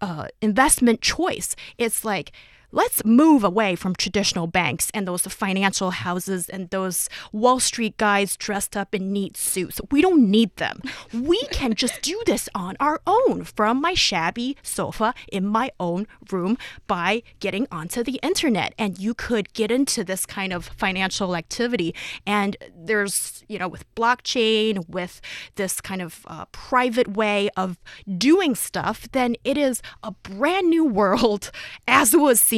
uh, 0.00 0.28
investment 0.40 1.00
choice. 1.00 1.56
It's 1.76 2.04
like, 2.04 2.32
let's 2.70 3.04
move 3.04 3.44
away 3.44 3.74
from 3.74 3.94
traditional 3.94 4.46
banks 4.46 4.90
and 4.92 5.08
those 5.08 5.22
financial 5.22 5.90
houses 5.90 6.48
and 6.48 6.68
those 6.70 7.08
Wall 7.32 7.60
Street 7.60 7.96
guys 7.96 8.36
dressed 8.36 8.76
up 8.76 8.94
in 8.94 9.12
neat 9.12 9.36
suits. 9.36 9.80
We 9.90 10.02
don't 10.02 10.30
need 10.30 10.54
them. 10.56 10.82
We 11.12 11.40
can 11.50 11.74
just 11.74 12.02
do 12.02 12.20
this 12.26 12.48
on 12.54 12.76
our 12.78 13.00
own 13.06 13.44
from 13.44 13.80
my 13.80 13.94
shabby 13.94 14.56
sofa 14.62 15.14
in 15.32 15.46
my 15.46 15.70
own 15.80 16.06
room 16.30 16.58
by 16.86 17.22
getting 17.40 17.66
onto 17.72 18.02
the 18.02 18.20
internet. 18.22 18.74
And 18.78 18.98
you 18.98 19.14
could 19.14 19.52
get 19.54 19.70
into 19.70 20.04
this 20.04 20.26
kind 20.26 20.52
of 20.52 20.66
financial 20.66 21.36
activity. 21.36 21.94
And 22.26 22.56
there's, 22.76 23.44
you 23.48 23.58
know, 23.58 23.68
with 23.68 23.84
blockchain, 23.94 24.88
with 24.88 25.20
this 25.54 25.80
kind 25.80 26.02
of 26.02 26.20
uh, 26.26 26.44
private 26.52 27.16
way 27.16 27.48
of 27.56 27.78
doing 28.18 28.54
stuff, 28.54 29.08
then 29.12 29.36
it 29.44 29.56
is 29.56 29.80
a 30.02 30.10
brand 30.10 30.68
new 30.68 30.84
world 30.84 31.50
as 31.88 32.14
was 32.14 32.40
seen 32.40 32.57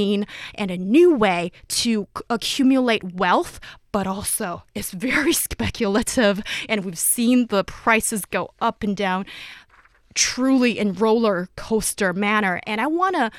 and 0.55 0.71
a 0.71 0.77
new 0.77 1.15
way 1.15 1.53
to 1.69 2.07
c- 2.17 2.23
accumulate 2.29 3.15
wealth. 3.15 3.61
But 3.93 4.07
also, 4.07 4.65
it's 4.75 4.93
very 4.93 5.33
speculative, 5.49 6.43
and 6.69 6.85
we've 6.85 6.99
seen 6.99 7.47
the 7.49 7.65
prices 7.65 8.25
go 8.25 8.51
up 8.61 8.83
and 8.83 8.97
down 8.97 9.27
truly 10.15 10.79
in 10.79 10.95
roller 10.95 11.49
coaster 11.57 12.13
manner. 12.13 12.61
And 12.67 12.81
I 12.81 12.87
want 12.87 13.17
to 13.17 13.31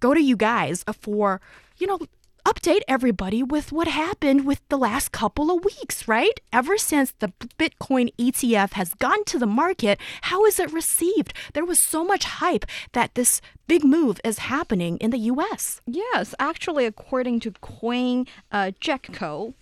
go 0.00 0.14
to 0.14 0.20
you 0.20 0.36
guys 0.36 0.84
for, 1.00 1.40
you 1.78 1.86
know, 1.86 1.98
update 2.46 2.80
everybody 2.88 3.42
with 3.42 3.72
what 3.72 3.88
happened 3.88 4.46
with 4.46 4.60
the 4.68 4.78
last 4.78 5.12
couple 5.12 5.50
of 5.50 5.64
weeks, 5.64 6.08
right? 6.08 6.40
Ever 6.52 6.76
since 6.78 7.12
the 7.18 7.32
Bitcoin 7.58 8.12
ETF 8.16 8.72
has 8.72 8.94
gone 8.94 9.24
to 9.24 9.38
the 9.38 9.46
market, 9.46 9.98
how 10.22 10.44
is 10.44 10.58
it 10.58 10.72
received? 10.72 11.32
There 11.54 11.64
was 11.64 11.84
so 11.84 12.04
much 12.04 12.24
hype 12.24 12.64
that 12.92 13.14
this 13.14 13.40
big 13.66 13.84
move 13.84 14.20
is 14.24 14.38
happening 14.38 14.96
in 14.98 15.10
the 15.10 15.18
US. 15.32 15.80
Yes, 15.86 16.34
actually, 16.38 16.86
according 16.86 17.40
to 17.40 17.52
Coin 17.60 18.26
uh, 18.50 18.72
Gecko, 18.80 19.54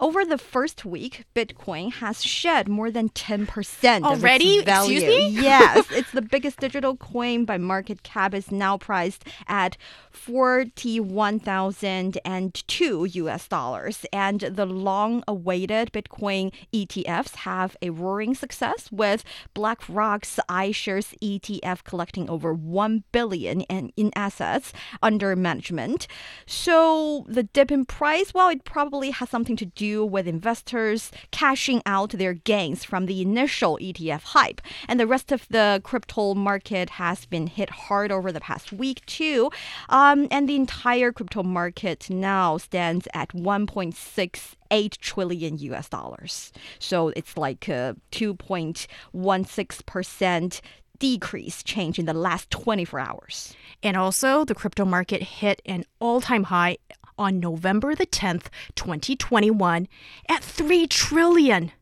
Over 0.00 0.24
the 0.24 0.38
first 0.38 0.86
week, 0.86 1.26
Bitcoin 1.34 1.92
has 1.92 2.24
shed 2.24 2.70
more 2.70 2.90
than 2.90 3.10
10% 3.10 4.02
Already? 4.02 4.54
of 4.54 4.60
its 4.60 4.64
value. 4.64 4.96
Excuse 4.96 5.34
me? 5.34 5.42
yes, 5.42 5.84
it's 5.90 6.10
the 6.12 6.22
biggest 6.22 6.58
digital 6.58 6.96
coin 6.96 7.44
by 7.44 7.58
market 7.58 8.02
cap 8.02 8.32
is 8.32 8.50
now 8.50 8.78
priced 8.78 9.26
at 9.46 9.76
41,002 10.10 13.04
US 13.04 13.46
dollars 13.46 14.06
and 14.10 14.40
the 14.40 14.64
long-awaited 14.64 15.92
Bitcoin 15.92 16.50
ETFs 16.72 17.34
have 17.36 17.76
a 17.82 17.90
roaring 17.90 18.34
success 18.34 18.90
with 18.90 19.22
BlackRock's 19.52 20.40
iShares 20.48 21.14
ETF 21.22 21.84
collecting 21.84 22.30
over 22.30 22.54
1 22.54 23.04
billion 23.12 23.60
in, 23.62 23.92
in 23.98 24.10
assets 24.16 24.72
under 25.02 25.36
management. 25.36 26.06
So 26.46 27.26
the 27.28 27.42
dip 27.42 27.70
in 27.70 27.84
price, 27.84 28.32
well, 28.32 28.48
it 28.48 28.64
probably 28.64 29.10
has 29.10 29.28
something 29.28 29.56
to 29.56 29.66
do 29.66 29.89
with 29.98 30.28
investors 30.28 31.10
cashing 31.30 31.82
out 31.86 32.10
their 32.10 32.34
gains 32.34 32.84
from 32.84 33.06
the 33.06 33.20
initial 33.20 33.78
ETF 33.80 34.22
hype. 34.22 34.60
And 34.88 35.00
the 35.00 35.06
rest 35.06 35.30
of 35.32 35.46
the 35.48 35.80
crypto 35.84 36.34
market 36.34 36.90
has 36.90 37.24
been 37.26 37.46
hit 37.46 37.70
hard 37.70 38.12
over 38.12 38.32
the 38.32 38.40
past 38.40 38.72
week, 38.72 39.04
too. 39.06 39.50
Um, 39.88 40.28
and 40.30 40.48
the 40.48 40.56
entire 40.56 41.12
crypto 41.12 41.42
market 41.42 42.10
now 42.10 42.58
stands 42.58 43.08
at 43.14 43.30
1.6 43.30 44.56
trillion 45.00 45.58
US 45.58 45.88
dollars. 45.88 46.52
So 46.78 47.08
it's 47.08 47.36
like 47.36 47.66
a 47.68 47.96
2.16% 48.12 50.60
decrease 51.00 51.64
change 51.64 51.98
in 51.98 52.06
the 52.06 52.14
last 52.14 52.48
24 52.50 53.00
hours. 53.00 53.56
And 53.82 53.96
also, 53.96 54.44
the 54.44 54.54
crypto 54.54 54.84
market 54.84 55.22
hit 55.22 55.60
an 55.66 55.84
all 55.98 56.20
time 56.20 56.44
high 56.44 56.76
on 57.20 57.38
November 57.38 57.94
the 57.94 58.06
10th, 58.06 58.46
2021, 58.74 59.86
at 60.28 60.42
3 60.42 60.86
trillion 60.86 61.72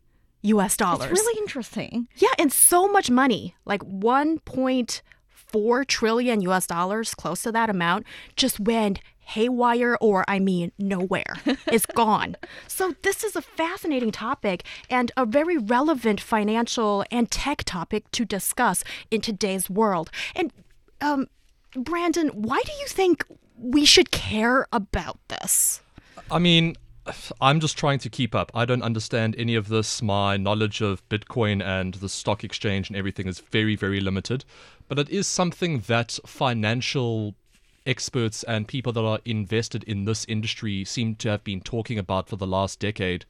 US 0.42 0.76
dollars. 0.76 1.11
It's 1.11 1.21
really 1.21 1.38
interesting. 1.38 2.09
Yeah, 2.16 2.33
and 2.38 2.52
so 2.52 2.88
much 2.88 3.11
money, 3.11 3.54
like 3.64 3.83
1.4 3.83 5.87
trillion 5.87 6.40
US 6.42 6.66
dollars, 6.66 7.14
close 7.14 7.42
to 7.42 7.52
that 7.52 7.71
amount, 7.71 8.07
just 8.37 8.61
went 8.61 9.00
haywire 9.21 9.97
or 10.00 10.25
I 10.26 10.38
mean 10.38 10.73
nowhere. 10.78 11.35
it's 11.66 11.87
gone. 11.87 12.37
So 12.66 12.95
this 13.02 13.23
is 13.23 13.37
a 13.37 13.42
fascinating 13.42 14.11
topic 14.11 14.64
and 14.88 15.12
a 15.16 15.26
very 15.26 15.59
relevant 15.59 16.21
financial 16.21 17.04
and 17.11 17.30
tech 17.30 17.64
topic 17.64 18.11
to 18.12 18.25
discuss 18.25 18.85
in 19.11 19.21
today's 19.21 19.68
world. 19.68 20.11
And 20.35 20.52
um 21.00 21.26
Brandon, 21.76 22.28
why 22.28 22.62
do 22.64 22.73
you 22.80 22.87
think 22.87 23.26
we 23.60 23.84
should 23.84 24.10
care 24.10 24.66
about 24.72 25.18
this? 25.28 25.80
I 26.30 26.38
mean, 26.38 26.76
I'm 27.40 27.60
just 27.60 27.78
trying 27.78 27.98
to 28.00 28.10
keep 28.10 28.34
up. 28.34 28.50
I 28.54 28.64
don't 28.64 28.82
understand 28.82 29.34
any 29.38 29.54
of 29.54 29.68
this. 29.68 30.02
My 30.02 30.36
knowledge 30.36 30.80
of 30.80 31.06
Bitcoin 31.08 31.64
and 31.64 31.94
the 31.94 32.08
stock 32.08 32.44
exchange 32.44 32.88
and 32.88 32.96
everything 32.96 33.26
is 33.26 33.40
very, 33.40 33.76
very 33.76 34.00
limited. 34.00 34.44
But 34.88 34.98
it 34.98 35.08
is 35.08 35.26
something 35.26 35.80
that 35.86 36.18
financial 36.26 37.34
experts 37.86 38.42
and 38.42 38.68
people 38.68 38.92
that 38.92 39.04
are 39.04 39.20
invested 39.24 39.82
in 39.84 40.04
this 40.04 40.24
industry 40.26 40.84
seem 40.84 41.14
to 41.16 41.30
have 41.30 41.44
been 41.44 41.60
talking 41.60 41.98
about 41.98 42.28
for 42.28 42.36
the 42.36 42.46
last 42.46 42.78
decade. 42.78 43.24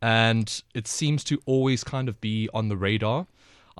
And 0.00 0.62
it 0.74 0.86
seems 0.86 1.24
to 1.24 1.40
always 1.44 1.84
kind 1.84 2.08
of 2.08 2.20
be 2.20 2.48
on 2.54 2.68
the 2.68 2.76
radar. 2.76 3.26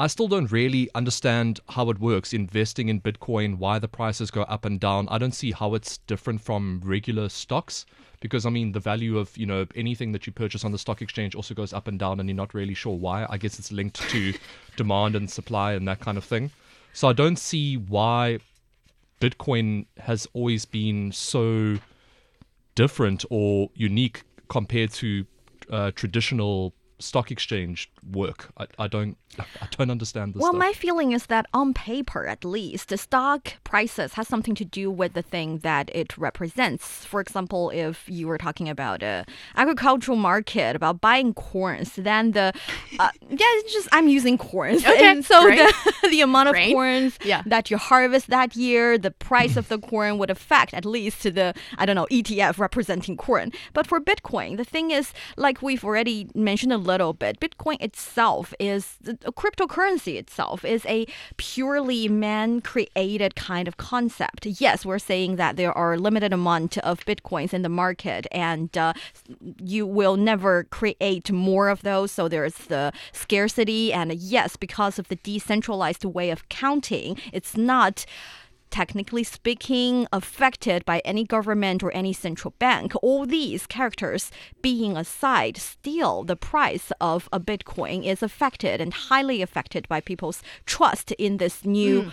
I 0.01 0.07
still 0.07 0.29
don't 0.29 0.53
really 0.53 0.89
understand 0.95 1.59
how 1.71 1.91
it 1.91 1.99
works 1.99 2.33
investing 2.33 2.89
in 2.89 3.01
Bitcoin, 3.01 3.59
why 3.59 3.81
the 3.81 3.89
prices 3.89 4.31
go 4.31 4.43
up 4.43 4.65
and 4.65 4.79
down. 4.79 5.09
I 5.09 5.19
don't 5.19 5.35
see 5.35 5.51
how 5.51 5.75
it's 5.75 5.99
different 5.99 6.41
from 6.41 6.81
regular 6.85 7.29
stocks 7.29 7.85
because 8.21 8.47
I 8.47 8.51
mean 8.51 8.71
the 8.71 8.79
value 8.79 9.19
of, 9.19 9.37
you 9.37 9.45
know, 9.45 9.67
anything 9.75 10.13
that 10.13 10.25
you 10.25 10.33
purchase 10.33 10.65
on 10.65 10.71
the 10.71 10.79
stock 10.79 11.03
exchange 11.03 11.35
also 11.35 11.53
goes 11.53 11.73
up 11.73 11.89
and 11.89 11.99
down 11.99 12.21
and 12.21 12.29
you're 12.29 12.37
not 12.37 12.55
really 12.55 12.75
sure 12.75 12.97
why. 12.97 13.27
I 13.29 13.39
guess 13.39 13.59
it's 13.59 13.73
linked 13.73 13.97
to 14.11 14.35
demand 14.77 15.17
and 15.17 15.29
supply 15.29 15.73
and 15.73 15.89
that 15.89 15.99
kind 15.99 16.17
of 16.17 16.23
thing. 16.23 16.53
So 16.93 17.09
I 17.09 17.13
don't 17.13 17.39
see 17.39 17.77
why 17.77 18.39
Bitcoin 19.21 19.87
has 19.99 20.29
always 20.33 20.65
been 20.65 21.11
so 21.11 21.79
different 22.77 23.25
or 23.31 23.71
unique 23.75 24.23
compared 24.49 24.93
to 24.93 25.27
uh, 25.71 25.91
traditional 25.91 26.73
stock 26.99 27.31
exchange 27.31 27.91
work. 28.13 28.51
I, 28.59 28.67
I 28.79 28.89
don't 28.89 29.17
I 29.39 29.67
don't 29.77 29.91
understand 29.91 30.35
this. 30.35 30.41
Well, 30.41 30.51
stuff. 30.53 30.59
my 30.59 30.73
feeling 30.73 31.13
is 31.13 31.27
that 31.27 31.47
on 31.55 31.73
paper, 31.73 32.27
at 32.27 32.45
least, 32.45 32.89
the 32.89 32.97
stock 32.99 33.55
prices 33.63 34.15
has 34.15 34.27
something 34.27 34.55
to 34.57 34.65
do 34.65 34.91
with 34.91 35.13
the 35.13 35.23
thing 35.23 35.59
that 35.59 35.91
it 35.95 36.17
represents. 36.19 37.05
For 37.05 37.21
example, 37.21 37.71
if 37.71 38.05
you 38.09 38.27
were 38.27 38.39
talking 38.39 38.69
about 38.69 39.03
a 39.03 39.25
agricultural 39.55 40.17
market 40.17 40.75
about 40.77 41.01
buying 41.01 41.35
corns, 41.35 41.95
then 41.95 42.33
the 42.33 42.53
uh, 42.99 43.11
yeah, 43.29 43.37
it's 43.59 43.73
just 43.73 43.89
I'm 43.93 44.09
using 44.09 44.39
corns, 44.39 44.85
Okay, 44.85 45.07
and 45.11 45.25
so 45.25 45.43
great. 45.43 45.59
the 46.03 46.09
the 46.11 46.21
amount 46.23 46.49
of 46.49 46.55
Great. 46.55 46.73
corns 46.73 47.19
Yeah. 47.25 47.43
that 47.47 47.71
you 47.71 47.77
harvest 47.77 48.29
that 48.31 48.57
year, 48.57 48.99
the 48.99 49.11
price 49.11 49.57
of 49.57 49.69
the 49.69 49.79
corn 49.79 50.19
would 50.19 50.31
affect 50.31 50.75
at 50.75 50.85
least 50.85 51.23
the 51.23 51.55
I 51.77 51.87
don't 51.87 51.97
know 51.97 52.07
ETF 52.11 52.59
representing 52.59 53.17
corn. 53.17 53.53
But 53.73 53.87
for 53.87 54.01
Bitcoin, 54.01 54.57
the 54.57 54.65
thing 54.65 54.91
is, 54.91 55.13
like 55.37 55.63
we've 55.63 55.85
already 55.85 56.29
mentioned 56.35 56.73
a 56.73 56.79
little 56.91 57.13
bit, 57.23 57.41
Bitcoin 57.45 57.79
itself 57.89 58.55
is 58.59 58.83
a 59.31 59.33
cryptocurrency 59.41 60.15
itself 60.23 60.65
is 60.65 60.85
a 60.87 61.07
purely 61.37 62.09
man-created 62.09 63.33
kind 63.51 63.67
of 63.69 63.77
concept. 63.77 64.47
Yes, 64.47 64.87
we're 64.87 65.07
saying 65.13 65.37
that 65.37 65.57
there 65.57 65.75
are 65.81 65.93
a 65.95 66.03
limited 66.07 66.33
amount 66.33 66.79
of 66.79 66.95
bitcoins 67.11 67.53
in 67.53 67.63
the 67.63 67.77
market, 67.85 68.27
and 68.33 68.71
uh, 68.77 68.93
you 69.75 69.87
will 69.99 70.17
never 70.17 70.65
create 70.79 71.31
more 71.31 71.69
of 71.69 71.83
those. 71.83 72.11
So 72.17 72.29
there's 72.29 72.59
the 72.75 72.93
scarcity, 73.13 73.93
and 73.93 74.13
yes, 74.15 74.57
because 74.57 74.99
of 74.99 75.09
the 75.09 75.17
decentralized 75.17 76.05
way 76.05 76.31
of 76.31 76.49
counting, 76.49 77.11
it's 77.33 77.57
not 77.57 78.07
technically 78.71 79.25
speaking, 79.25 80.07
affected 80.13 80.85
by 80.85 81.01
any 81.05 81.25
government 81.25 81.83
or 81.83 81.91
any 81.93 82.13
central 82.13 82.55
bank. 82.59 82.93
All 83.03 83.27
these 83.27 83.67
characters 83.67 84.31
being 84.63 84.97
aside, 84.97 85.57
still 85.57 86.25
the 86.25 86.37
price 86.37 86.93
of 87.01 87.29
a 87.33 87.41
Bitcoin 87.41 88.05
is 88.05 88.23
affected 88.23 88.81
and 88.81 88.93
highly 88.93 89.43
affected 89.43 89.89
by 89.89 90.01
people's 90.01 90.43
trust 90.67 91.13
in 91.13 91.39
this 91.39 91.65
new. 91.65 92.03
Hmm. 92.03 92.09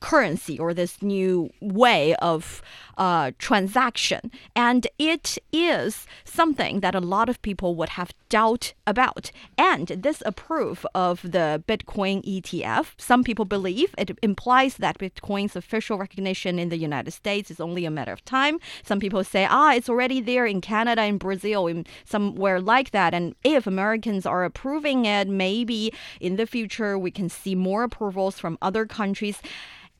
Currency 0.00 0.58
or 0.58 0.74
this 0.74 1.02
new 1.02 1.50
way 1.60 2.14
of 2.16 2.62
uh, 2.96 3.32
transaction, 3.38 4.30
and 4.54 4.86
it 4.98 5.38
is 5.52 6.06
something 6.24 6.80
that 6.80 6.94
a 6.94 7.00
lot 7.00 7.28
of 7.28 7.40
people 7.42 7.74
would 7.74 7.90
have 7.90 8.12
doubt 8.28 8.74
about. 8.86 9.30
And 9.56 9.88
this 9.88 10.22
approve 10.26 10.86
of 10.94 11.22
the 11.22 11.62
Bitcoin 11.66 12.22
ETF. 12.24 12.88
Some 12.98 13.24
people 13.24 13.44
believe 13.44 13.94
it 13.96 14.10
implies 14.22 14.76
that 14.76 14.98
Bitcoin's 14.98 15.56
official 15.56 15.98
recognition 15.98 16.58
in 16.58 16.68
the 16.68 16.76
United 16.76 17.12
States 17.12 17.50
is 17.50 17.60
only 17.60 17.84
a 17.84 17.90
matter 17.90 18.12
of 18.12 18.24
time. 18.24 18.58
Some 18.84 19.00
people 19.00 19.24
say, 19.24 19.46
ah, 19.48 19.72
it's 19.74 19.88
already 19.88 20.20
there 20.20 20.46
in 20.46 20.60
Canada, 20.60 21.04
in 21.04 21.18
Brazil, 21.18 21.66
in 21.66 21.86
somewhere 22.04 22.60
like 22.60 22.90
that. 22.90 23.14
And 23.14 23.34
if 23.44 23.66
Americans 23.66 24.26
are 24.26 24.44
approving 24.44 25.04
it, 25.06 25.28
maybe 25.28 25.92
in 26.20 26.36
the 26.36 26.46
future 26.46 26.98
we 26.98 27.10
can 27.10 27.28
see 27.28 27.54
more 27.54 27.82
approvals 27.84 28.38
from 28.38 28.58
other 28.60 28.86
countries. 28.86 29.40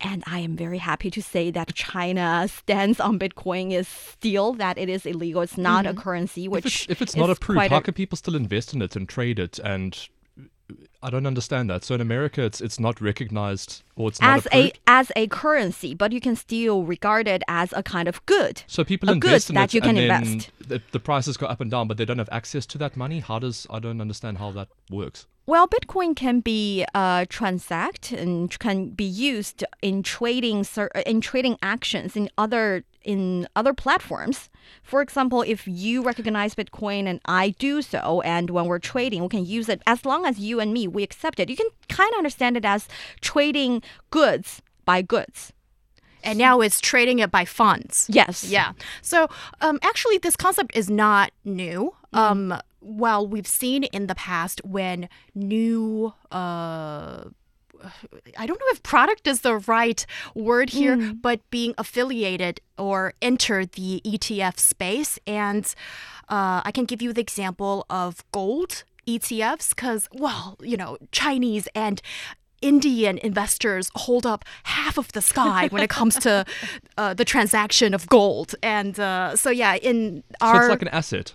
And 0.00 0.25
I 0.26 0.38
am 0.38 0.57
very 0.57 0.78
happy 0.78 1.11
to 1.11 1.23
say 1.23 1.50
that 1.50 1.75
China's 1.75 2.52
stance 2.52 3.00
on 3.00 3.19
Bitcoin 3.19 3.73
is 3.73 3.87
still 3.87 4.54
that 4.54 4.78
it 4.78 4.88
is 4.88 5.04
illegal. 5.04 5.42
It's 5.42 5.59
not 5.59 5.85
a 5.85 5.90
mm-hmm. 5.90 6.00
currency, 6.00 6.49
which 6.49 6.64
if 6.64 6.73
it's, 6.73 6.87
if 6.90 7.02
it's 7.02 7.16
not 7.16 7.28
approved, 7.28 7.69
how 7.69 7.78
a- 7.78 7.83
can 7.83 7.95
people 7.95 8.16
still 8.16 8.35
invest 8.35 8.73
in 8.73 8.80
it 8.80 8.97
and 8.97 9.09
trade 9.09 9.38
it? 9.38 9.59
And 9.59 10.09
I 11.02 11.11
don't 11.11 11.26
understand 11.26 11.71
that. 11.71 11.85
So 11.85 11.95
in 11.95 12.00
America, 12.00 12.42
it's 12.42 12.61
it's 12.61 12.78
not 12.78 13.00
recognized 13.00 13.83
or 13.97 14.09
it's 14.09 14.21
not 14.21 14.38
as 14.38 14.49
a 14.52 14.73
as 14.87 15.12
a 15.16 15.26
currency, 15.28 15.95
but 15.95 16.12
you 16.12 16.21
can 16.21 16.37
still 16.37 16.85
regard 16.85 17.26
it 17.26 17.42
as 17.49 17.73
a 17.75 17.83
kind 17.83 18.09
of 18.09 18.25
good. 18.26 18.62
so 18.66 18.85
people 18.85 19.09
a 19.09 19.12
invest 19.12 19.49
good 19.49 19.52
in 19.52 19.54
that 19.57 19.71
it 19.71 19.75
you 19.75 19.80
can 19.80 19.97
and 19.97 20.11
then 20.11 20.23
invest. 20.23 20.50
The, 20.66 20.83
the 20.92 21.00
prices 21.00 21.37
go 21.37 21.47
up 21.47 21.61
and 21.61 21.71
down, 21.71 21.88
but 21.88 21.97
they 21.97 22.04
don't 22.04 22.19
have 22.19 22.28
access 22.30 22.66
to 22.66 22.78
that 22.78 22.97
money. 22.97 23.21
How 23.21 23.38
does 23.38 23.66
I 23.71 23.78
don't 23.78 24.00
understand 24.00 24.38
how 24.38 24.50
that 24.52 24.69
works. 24.90 25.26
Well, 25.50 25.66
Bitcoin 25.66 26.14
can 26.14 26.38
be 26.38 26.87
uh, 26.95 27.25
transact 27.28 28.12
and 28.12 28.57
can 28.61 28.90
be 28.90 29.02
used 29.02 29.64
in 29.83 30.04
trading 30.04 30.64
in 31.04 31.21
trading 31.21 31.59
actions 31.61 32.14
in 32.14 32.30
other 32.38 32.85
in 33.02 33.49
other 33.57 33.75
platforms. 33.75 34.49
For 34.85 35.02
example, 35.02 35.42
if 35.42 35.66
you 35.66 36.04
recognize 36.04 36.54
Bitcoin 36.54 37.09
and 37.09 37.21
I 37.25 37.57
do 37.59 37.83
so, 37.83 38.21
and 38.21 38.50
when 38.50 38.66
we're 38.66 38.78
trading, 38.78 39.23
we 39.23 39.28
can 39.28 39.45
use 39.45 39.69
it 39.69 39.83
as 39.88 40.04
long 40.04 40.25
as 40.25 40.38
you 40.38 40.61
and 40.61 40.73
me 40.73 40.87
we 40.87 41.02
accept 41.02 41.40
it. 41.40 41.50
You 41.50 41.57
can 41.57 41.71
kind 41.88 42.12
of 42.12 42.19
understand 42.19 42.57
it 42.57 42.64
as 42.64 42.87
trading 43.21 43.83
goods 44.12 44.62
by 44.85 45.02
goods. 45.02 45.52
And 46.23 46.38
now 46.38 46.61
it's 46.61 46.80
trading 46.80 47.19
it 47.19 47.33
by 47.33 47.45
funds. 47.45 48.07
Yes. 48.09 48.45
Yeah. 48.45 48.75
So 49.02 49.28
um, 49.61 49.80
actually, 49.83 50.19
this 50.19 50.37
concept 50.37 50.76
is 50.76 50.88
not 50.88 51.33
new. 51.45 51.97
Um, 52.12 52.54
well, 52.81 53.27
we've 53.27 53.47
seen 53.47 53.85
in 53.85 54.07
the 54.07 54.15
past 54.15 54.61
when 54.65 55.09
new 55.35 56.13
uh, 56.31 57.25
I 58.37 58.47
don't 58.47 58.61
know 58.61 58.67
if 58.69 58.83
product 58.83 59.27
is 59.27 59.41
the 59.41 59.57
right 59.57 60.05
word 60.35 60.71
here, 60.71 60.97
but 61.15 61.41
being 61.51 61.75
affiliated 61.79 62.61
or 62.79 63.15
enter 63.23 63.65
the 63.67 64.01
ETF 64.05 64.59
space. 64.59 65.19
And 65.27 65.65
uh, 66.29 66.63
I 66.65 66.73
can 66.73 66.85
give 66.85 67.03
you 67.03 67.13
the 67.13 67.21
example 67.21 67.87
of 67.89 68.25
gold 68.33 68.85
ETFs 69.07 69.71
because, 69.71 70.09
well, 70.13 70.57
you 70.61 70.77
know, 70.77 70.99
Chinese 71.13 71.69
and 71.75 72.03
Indian 72.61 73.17
investors 73.19 73.91
hold 73.95 74.27
up 74.27 74.45
half 74.65 74.99
of 74.99 75.13
the 75.13 75.23
sky 75.23 75.69
when 75.69 75.83
it 75.83 75.89
comes 75.89 76.17
to 76.19 76.45
uh, 76.99 77.15
the 77.15 77.25
transaction 77.25 77.95
of 77.95 78.07
gold. 78.09 78.55
And 78.63 79.01
uh, 79.01 79.37
so, 79.37 79.51
yeah, 79.51 79.77
in 79.77 80.23
our. 80.41 80.55
So 80.55 80.61
it's 80.61 80.71
like 80.71 80.83
an 80.83 80.89
asset. 80.89 81.35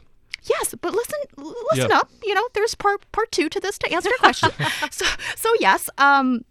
Yes, 0.50 0.76
but 0.80 0.94
listen, 0.94 1.20
listen 1.38 1.90
Yeah. 1.90 1.98
up. 1.98 2.10
You 2.24 2.34
know, 2.36 2.48
there's 2.54 2.76
part 2.76 3.10
part 3.12 3.32
two 3.32 3.50
to 3.50 3.60
this 3.60 3.78
to 3.80 3.92
answer 3.92 4.10
your 4.10 4.18
question. 4.20 4.52
so, 4.92 5.06
so 5.36 5.54
yes, 5.60 5.90
um, 5.98 6.46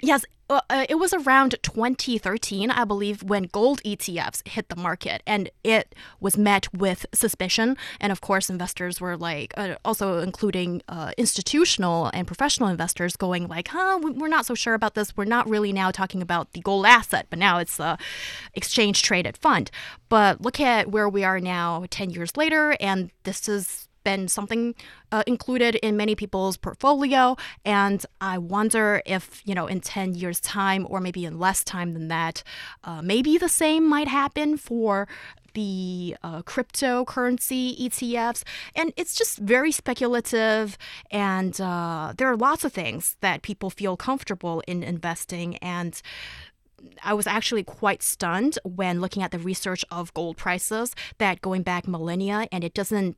yes, 0.00 0.24
uh, 0.48 0.86
it 0.88 0.96
was 0.96 1.12
around 1.12 1.56
2013, 1.62 2.70
I 2.70 2.84
believe, 2.84 3.22
when 3.22 3.44
gold 3.44 3.82
ETFs 3.84 4.46
hit 4.46 4.68
the 4.68 4.76
market, 4.76 5.22
and 5.26 5.50
it 5.64 5.94
was 6.20 6.36
met 6.36 6.72
with 6.72 7.04
suspicion. 7.12 7.76
And 8.00 8.12
of 8.12 8.20
course, 8.20 8.48
investors 8.48 9.00
were 9.00 9.16
like, 9.16 9.52
uh, 9.56 9.74
also 9.84 10.18
including 10.18 10.82
uh, 10.88 11.10
institutional 11.16 12.10
and 12.14 12.26
professional 12.26 12.68
investors, 12.68 13.16
going 13.16 13.48
like, 13.48 13.68
"Huh, 13.68 13.98
we- 14.02 14.12
we're 14.12 14.28
not 14.28 14.46
so 14.46 14.54
sure 14.54 14.74
about 14.74 14.94
this. 14.94 15.16
We're 15.16 15.24
not 15.24 15.48
really 15.48 15.72
now 15.72 15.90
talking 15.90 16.22
about 16.22 16.52
the 16.52 16.60
gold 16.60 16.86
asset, 16.86 17.26
but 17.30 17.38
now 17.38 17.58
it's 17.58 17.80
a 17.80 17.98
exchange 18.54 19.02
traded 19.02 19.36
fund." 19.36 19.70
But 20.08 20.40
look 20.40 20.60
at 20.60 20.88
where 20.90 21.08
we 21.08 21.24
are 21.24 21.40
now, 21.40 21.84
10 21.90 22.10
years 22.10 22.36
later, 22.36 22.76
and 22.80 23.10
this 23.24 23.48
is 23.48 23.85
been 24.06 24.28
something 24.28 24.62
uh, 25.10 25.24
included 25.26 25.74
in 25.86 25.96
many 25.96 26.14
people's 26.14 26.56
portfolio 26.56 27.36
and 27.64 28.06
i 28.20 28.38
wonder 28.38 29.02
if 29.04 29.42
you 29.44 29.54
know 29.58 29.66
in 29.66 29.80
10 29.80 30.14
years 30.14 30.38
time 30.40 30.86
or 30.88 31.00
maybe 31.00 31.24
in 31.24 31.40
less 31.40 31.64
time 31.64 31.92
than 31.92 32.06
that 32.06 32.44
uh, 32.84 33.02
maybe 33.02 33.36
the 33.36 33.48
same 33.48 33.82
might 33.88 34.08
happen 34.08 34.56
for 34.56 35.08
the 35.54 36.14
uh, 36.22 36.42
cryptocurrency 36.42 37.80
ETFs, 37.80 38.42
and 38.74 38.92
it's 38.94 39.14
just 39.14 39.38
very 39.38 39.72
speculative. 39.72 40.76
And 41.10 41.58
uh, 41.58 42.12
there 42.18 42.28
are 42.28 42.36
lots 42.36 42.62
of 42.62 42.74
things 42.74 43.16
that 43.22 43.40
people 43.40 43.70
feel 43.70 43.96
comfortable 43.96 44.62
in 44.66 44.82
investing, 44.82 45.56
and 45.56 46.02
I 47.02 47.14
was 47.14 47.26
actually 47.26 47.64
quite 47.64 48.02
stunned 48.02 48.58
when 48.64 49.00
looking 49.00 49.22
at 49.22 49.30
the 49.30 49.38
research 49.38 49.84
of 49.90 50.12
gold 50.14 50.36
prices 50.36 50.94
that 51.18 51.40
going 51.40 51.62
back 51.62 51.88
millennia 51.88 52.48
and 52.52 52.62
it 52.64 52.74
doesn't 52.74 53.16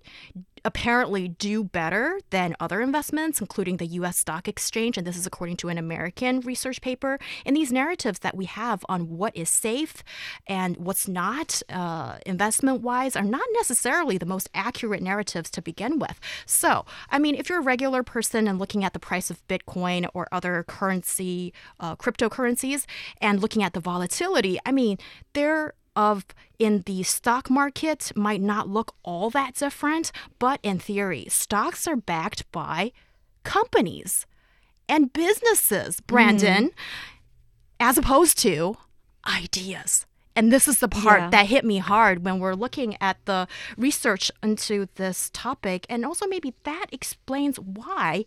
apparently 0.65 1.29
do 1.29 1.65
better 1.65 2.21
than 2.31 2.57
other 2.61 2.81
investments, 2.81 3.41
including 3.41 3.77
the 3.77 3.87
US 3.87 4.19
stock 4.19 4.49
exchange. 4.49 4.97
And 4.97 5.07
this 5.07 5.17
is 5.17 5.27
according 5.27 5.57
to 5.59 5.69
an 5.69 5.79
American 5.79 6.41
research 6.41 6.81
paper. 6.81 7.19
And 7.45 7.57
these 7.57 7.73
narratives 7.73 8.21
that 8.21 8.37
we 8.37 8.47
have 8.47 8.85
on 8.88 9.09
what 9.17 9.37
is 9.37 9.49
safe 9.49 10.03
and 10.47 10.77
what's 10.77 11.09
not 11.09 11.62
uh, 11.69 12.19
investment 12.27 12.83
wise 12.83 13.17
are 13.17 13.25
not 13.25 13.47
necessarily 13.55 14.19
the 14.19 14.27
most 14.27 14.49
accurate 14.55 15.03
narratives 15.03 15.50
to 15.50 15.62
begin 15.62 15.99
with. 15.99 16.19
So, 16.47 16.85
I 17.11 17.19
mean, 17.19 17.35
if 17.35 17.49
you're 17.49 17.61
a 17.61 17.62
regular 17.62 18.03
person 18.03 18.49
and 18.49 18.59
looking 18.59 18.85
at 18.85 18.93
the 18.93 18.99
price 18.99 19.31
of 19.31 19.47
Bitcoin 19.49 20.09
or 20.15 20.29
other 20.33 20.65
currency, 20.67 21.53
uh, 21.81 21.97
cryptocurrencies, 21.97 22.85
and 23.21 23.41
looking 23.41 23.62
at 23.62 23.73
the 23.73 23.81
volatility, 23.81 24.59
I 24.65 24.73
mean, 24.73 24.99
they're 25.33 25.75
of 25.97 26.25
in 26.59 26.83
the 26.87 27.02
stock 27.02 27.50
market 27.50 28.12
might 28.14 28.40
not 28.40 28.68
look 28.68 28.95
all 29.02 29.30
that 29.30 29.54
different, 29.54 30.12
but 30.38 30.61
in 30.62 30.78
theory, 30.78 31.26
stocks 31.28 31.87
are 31.87 31.97
backed 31.97 32.50
by 32.52 32.92
companies 33.45 34.26
and 34.88 35.12
businesses, 35.12 36.00
Brandon, 36.00 36.71
as 37.80 37.99
opposed 37.99 38.38
to 38.38 38.76
ideas. 39.26 40.07
And 40.35 40.52
this 40.52 40.68
is 40.68 40.78
the 40.78 40.88
part 40.88 41.21
Yeah. 41.21 41.30
that 41.30 41.47
hit 41.47 41.64
me 41.64 41.78
hard 41.78 42.25
when 42.25 42.38
we're 42.38 42.54
looking 42.54 42.97
at 43.00 43.16
the 43.25 43.49
research 43.76 44.30
into 44.42 44.88
this 44.95 45.30
topic. 45.33 45.85
And 45.88 46.04
also, 46.04 46.26
maybe 46.28 46.54
that 46.62 46.87
explains 46.92 47.59
why 47.59 48.25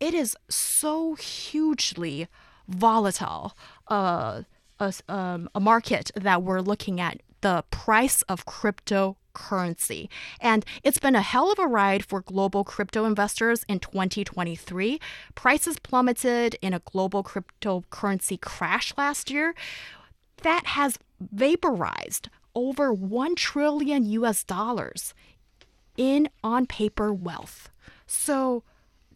it 0.00 0.12
is 0.12 0.36
so 0.48 1.14
hugely 1.14 2.26
volatile. 2.66 3.56
Uh, 3.86 4.42
a, 4.82 4.92
um, 5.12 5.48
a 5.54 5.60
market 5.60 6.10
that 6.14 6.42
we're 6.42 6.60
looking 6.60 7.00
at 7.00 7.20
the 7.40 7.64
price 7.70 8.22
of 8.22 8.46
cryptocurrency. 8.46 10.08
And 10.40 10.64
it's 10.82 10.98
been 10.98 11.14
a 11.14 11.22
hell 11.22 11.52
of 11.52 11.58
a 11.58 11.66
ride 11.66 12.04
for 12.04 12.20
global 12.20 12.64
crypto 12.64 13.04
investors 13.04 13.64
in 13.68 13.80
2023. 13.80 15.00
Prices 15.34 15.78
plummeted 15.78 16.56
in 16.60 16.72
a 16.74 16.80
global 16.80 17.22
cryptocurrency 17.22 18.40
crash 18.40 18.92
last 18.96 19.30
year. 19.30 19.54
That 20.42 20.66
has 20.66 20.98
vaporized 21.20 22.28
over 22.54 22.92
1 22.92 23.34
trillion 23.36 24.04
US 24.04 24.44
dollars 24.44 25.14
in 25.96 26.28
on 26.42 26.66
paper 26.66 27.12
wealth. 27.12 27.70
So, 28.06 28.62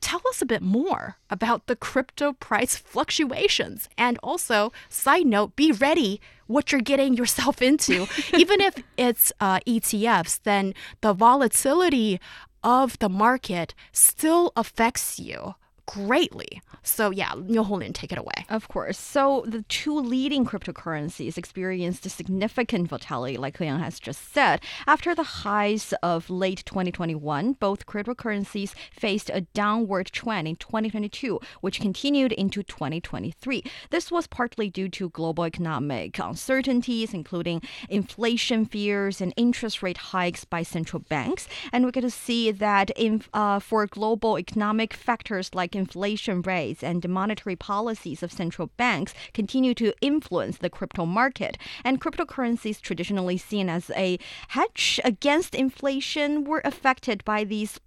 tell 0.01 0.21
us 0.29 0.43
a 0.43 0.47
bit 0.47 0.63
more 0.63 1.17
about 1.31 1.67
the 1.67 1.77
crypto 1.77 2.33
price 2.33 2.77
fluctuations. 2.93 3.89
And 3.97 4.19
also, 4.23 4.73
side 4.89 5.27
note, 5.27 5.57
be 5.57 5.73
ready 5.73 6.21
what 6.47 6.73
you're 6.73 6.81
getting 6.81 7.15
yourself 7.15 7.61
into. 7.61 8.07
Even 8.37 8.61
if 8.61 8.83
it's 8.97 9.33
uh, 9.41 9.61
ETFs, 9.61 10.41
then 10.43 10.75
the 11.01 11.13
volatility 11.13 12.21
of 12.63 12.99
the 12.99 13.09
market 13.09 13.75
still 13.93 14.53
affects 14.57 15.19
you 15.19 15.55
greatly. 15.87 16.61
So, 16.83 17.11
yeah, 17.11 17.33
Niu 17.37 17.65
Honglin, 17.65 17.93
take 17.93 18.13
it 18.13 18.19
away. 18.19 18.47
Of 18.49 18.69
course. 18.69 18.99
So 18.99 19.45
the 19.47 19.63
two 19.63 19.99
leading 19.99 20.45
cryptocurrencies 20.45 21.37
experienced 21.37 22.07
a 22.07 22.11
significant 22.11 22.89
volatility, 22.89 23.37
like 23.37 23.59
Yang 23.59 23.79
has 23.81 23.99
just 23.99 24.33
said. 24.33 24.61
After 24.87 25.15
the 25.15 25.23
highs 25.23 25.93
of 26.03 26.31
late 26.31 26.63
2021, 26.65 27.55
both 27.55 27.87
cryptocurrencies 27.87 28.75
faced 28.93 29.31
a 29.33 29.41
downward 29.41 30.07
trend 30.07 30.47
in 30.47 30.57
2022, 30.57 31.41
which 31.61 31.81
continued 31.81 32.33
into 32.33 32.63
2023. 32.63 33.65
This 33.91 34.11
was 34.11 34.27
partly 34.27 34.71
due 34.71 34.89
to 34.91 35.09
global 35.11 35.45
economic 35.45 36.19
uncertainties, 36.19 37.15
including 37.15 37.63
inflation 37.89 38.65
fears 38.65 39.21
and 39.21 39.33
interest 39.37 39.83
rate 39.83 39.97
hikes 39.97 40.45
by 40.45 40.63
central 40.63 41.01
banks. 41.09 41.49
And 41.73 41.87
going 41.93 42.03
to 42.03 42.11
see 42.11 42.51
that 42.51 42.91
in, 42.91 43.23
uh, 43.33 43.61
for 43.61 43.87
global 43.87 44.39
economic 44.39 44.93
factors 44.93 45.55
like 45.55 45.76
inflation 45.77 46.43
rates 46.43 46.83
and 46.83 47.03
the 47.03 47.09
monetary 47.09 47.57
policies 47.57 48.23
of 48.23 48.33
central 48.33 48.71
banks 48.77 49.15
continue 49.35 49.75
to 49.75 49.93
influence 50.01 50.59
the 50.59 50.71
crypto 50.71 51.07
market. 51.07 51.59
And 51.85 52.01
cryptocurrencies, 52.01 52.81
traditionally 52.81 53.39
seen 53.39 53.69
as 53.69 53.91
a 53.97 54.19
hedge 54.49 55.01
against 55.05 55.55
inflation, 55.55 56.45
were 56.45 56.63
affected 56.65 57.25
by 57.25 57.45
these 57.45 57.79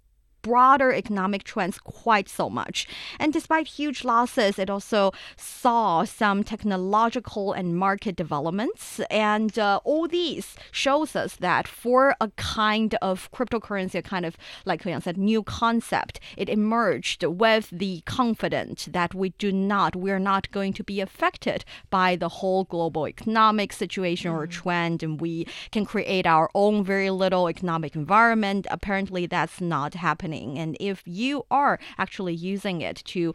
broader 0.42 0.92
economic 0.92 1.44
trends 1.44 1.78
quite 1.78 2.28
so 2.28 2.48
much. 2.48 2.86
And 3.18 3.32
despite 3.32 3.66
huge 3.66 4.04
losses, 4.04 4.58
it 4.58 4.70
also 4.70 5.12
saw 5.36 6.04
some 6.04 6.44
technological 6.44 7.52
and 7.52 7.76
market 7.76 8.16
developments. 8.16 9.00
And 9.10 9.58
uh, 9.58 9.80
all 9.84 10.08
these 10.08 10.56
shows 10.70 11.14
us 11.16 11.36
that 11.36 11.68
for 11.68 12.14
a 12.20 12.28
kind 12.36 12.94
of 13.02 13.30
cryptocurrency, 13.32 13.96
a 13.96 14.02
kind 14.02 14.24
of, 14.24 14.36
like 14.64 14.84
Yang 14.84 15.02
said, 15.02 15.18
new 15.18 15.42
concept, 15.42 16.20
it 16.36 16.48
emerged 16.48 17.24
with 17.24 17.70
the 17.70 18.02
confidence 18.06 18.88
that 18.90 19.14
we 19.14 19.30
do 19.38 19.52
not, 19.52 19.94
we're 19.96 20.18
not 20.18 20.50
going 20.50 20.72
to 20.72 20.84
be 20.84 21.00
affected 21.00 21.64
by 21.90 22.16
the 22.16 22.28
whole 22.28 22.64
global 22.64 23.06
economic 23.06 23.72
situation 23.72 24.30
or 24.30 24.46
trend, 24.46 25.02
and 25.02 25.20
we 25.20 25.46
can 25.70 25.84
create 25.84 26.26
our 26.26 26.50
own 26.54 26.84
very 26.84 27.10
little 27.10 27.48
economic 27.48 27.94
environment. 27.94 28.66
Apparently, 28.70 29.26
that's 29.26 29.60
not 29.60 29.94
happening. 29.94 30.29
And 30.32 30.76
if 30.80 31.02
you 31.06 31.44
are 31.50 31.78
actually 31.98 32.34
using 32.34 32.80
it 32.80 33.02
to 33.06 33.34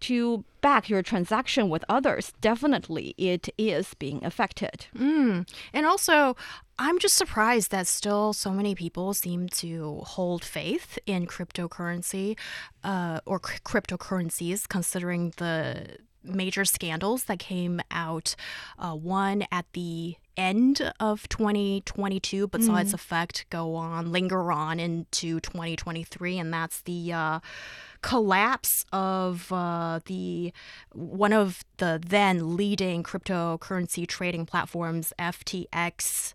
to 0.00 0.44
back 0.60 0.88
your 0.88 1.02
transaction 1.02 1.68
with 1.68 1.84
others, 1.88 2.32
definitely 2.40 3.14
it 3.16 3.48
is 3.56 3.94
being 3.94 4.24
affected. 4.24 4.86
And 5.72 5.86
also, 5.86 6.36
I'm 6.78 6.98
just 6.98 7.14
surprised 7.14 7.70
that 7.70 7.86
still 7.86 8.32
so 8.32 8.50
many 8.50 8.74
people 8.74 9.14
seem 9.14 9.48
to 9.50 10.00
hold 10.04 10.44
faith 10.44 10.98
in 11.06 11.26
cryptocurrency 11.26 12.36
uh, 12.82 13.20
or 13.24 13.38
cr- 13.38 13.58
cryptocurrencies, 13.64 14.68
considering 14.68 15.32
the 15.36 15.98
major 16.24 16.64
scandals 16.64 17.24
that 17.24 17.38
came 17.38 17.80
out. 17.90 18.34
Uh, 18.78 18.94
one 18.94 19.44
at 19.52 19.66
the 19.74 20.16
end 20.36 20.92
of 21.00 21.28
2022, 21.28 22.48
but 22.48 22.62
saw 22.62 22.76
its 22.76 22.92
effect 22.92 23.46
go 23.50 23.74
on, 23.74 24.10
linger 24.12 24.50
on 24.52 24.80
into 24.80 25.40
2023, 25.40 26.38
and 26.38 26.52
that's 26.52 26.80
the. 26.82 27.12
Uh, 27.12 27.40
collapse 28.02 28.84
of 28.92 29.50
uh, 29.50 29.98
the 30.04 30.52
one 30.92 31.32
of 31.32 31.64
the 31.78 31.98
then 32.06 32.54
leading 32.54 33.02
cryptocurrency 33.02 34.06
trading 34.06 34.44
platforms, 34.44 35.14
FTX, 35.18 36.34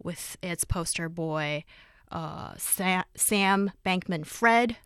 with 0.00 0.36
its 0.44 0.62
poster 0.62 1.08
boy 1.08 1.64
uh, 2.12 2.52
Sa- 2.56 3.02
Sam 3.16 3.72
Bankman-Fried, 3.84 4.76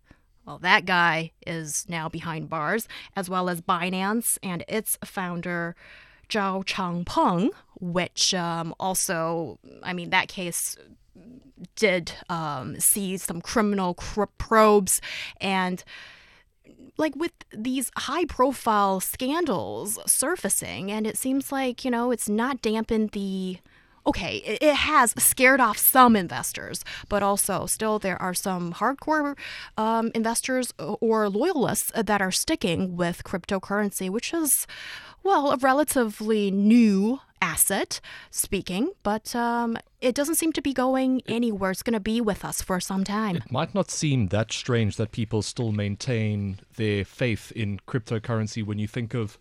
Well, 0.46 0.58
that 0.58 0.86
guy 0.86 1.32
is 1.46 1.86
now 1.88 2.08
behind 2.08 2.48
bars, 2.48 2.88
as 3.14 3.28
well 3.28 3.48
as 3.48 3.60
Binance 3.60 4.38
and 4.42 4.64
its 4.68 4.98
founder, 5.04 5.76
Zhao 6.32 6.64
Changpeng, 6.64 7.50
which 7.78 8.32
um, 8.32 8.74
also, 8.80 9.58
I 9.82 9.92
mean, 9.92 10.10
that 10.10 10.28
case 10.28 10.76
did 11.76 12.12
um, 12.28 12.80
see 12.80 13.18
some 13.18 13.40
criminal 13.40 13.94
cr- 13.94 14.24
probes. 14.38 15.00
And 15.40 15.84
like 16.96 17.14
with 17.16 17.32
these 17.52 17.90
high 17.96 18.24
profile 18.24 19.00
scandals 19.00 19.98
surfacing 20.06 20.90
and 20.90 21.06
it 21.06 21.16
seems 21.16 21.50
like 21.50 21.84
you 21.84 21.90
know 21.90 22.10
it's 22.10 22.28
not 22.28 22.60
dampened 22.60 23.10
the 23.10 23.58
okay 24.06 24.36
it, 24.60 24.74
has 24.74 25.14
scared 25.18 25.60
off 25.60 25.78
some 25.78 26.16
investors 26.16 26.84
but 27.08 27.22
also 27.22 27.66
still 27.66 27.98
there 27.98 28.20
are 28.20 28.34
some 28.34 28.74
hardcore 28.74 29.36
um, 29.76 30.10
investors 30.14 30.72
or 30.78 31.28
loyalists 31.28 31.92
that 31.94 32.20
are 32.20 32.32
sticking 32.32 32.96
with 32.96 33.24
cryptocurrency 33.24 34.10
which 34.10 34.32
is 34.32 34.66
well 35.22 35.52
a 35.52 35.56
relatively 35.56 36.50
new 36.50 37.20
asset 37.42 38.00
speaking, 38.30 38.92
but 39.02 39.34
um, 39.34 39.76
it 40.00 40.14
doesn't 40.14 40.36
seem 40.36 40.52
to 40.52 40.62
be 40.62 40.72
going 40.72 41.20
anywhere. 41.26 41.72
It's 41.72 41.82
going 41.82 41.92
to 41.92 42.00
be 42.00 42.20
with 42.20 42.44
us 42.44 42.62
for 42.62 42.78
some 42.80 43.02
time. 43.04 43.36
It 43.36 43.50
might 43.50 43.74
not 43.74 43.90
seem 43.90 44.28
that 44.28 44.52
strange 44.52 44.96
that 44.96 45.10
people 45.10 45.42
still 45.42 45.72
maintain 45.72 46.60
their 46.76 47.04
faith 47.04 47.52
in 47.54 47.80
cryptocurrency 47.86 48.64
when 48.64 48.78
you 48.78 48.86
think 48.86 49.12
of 49.12 49.38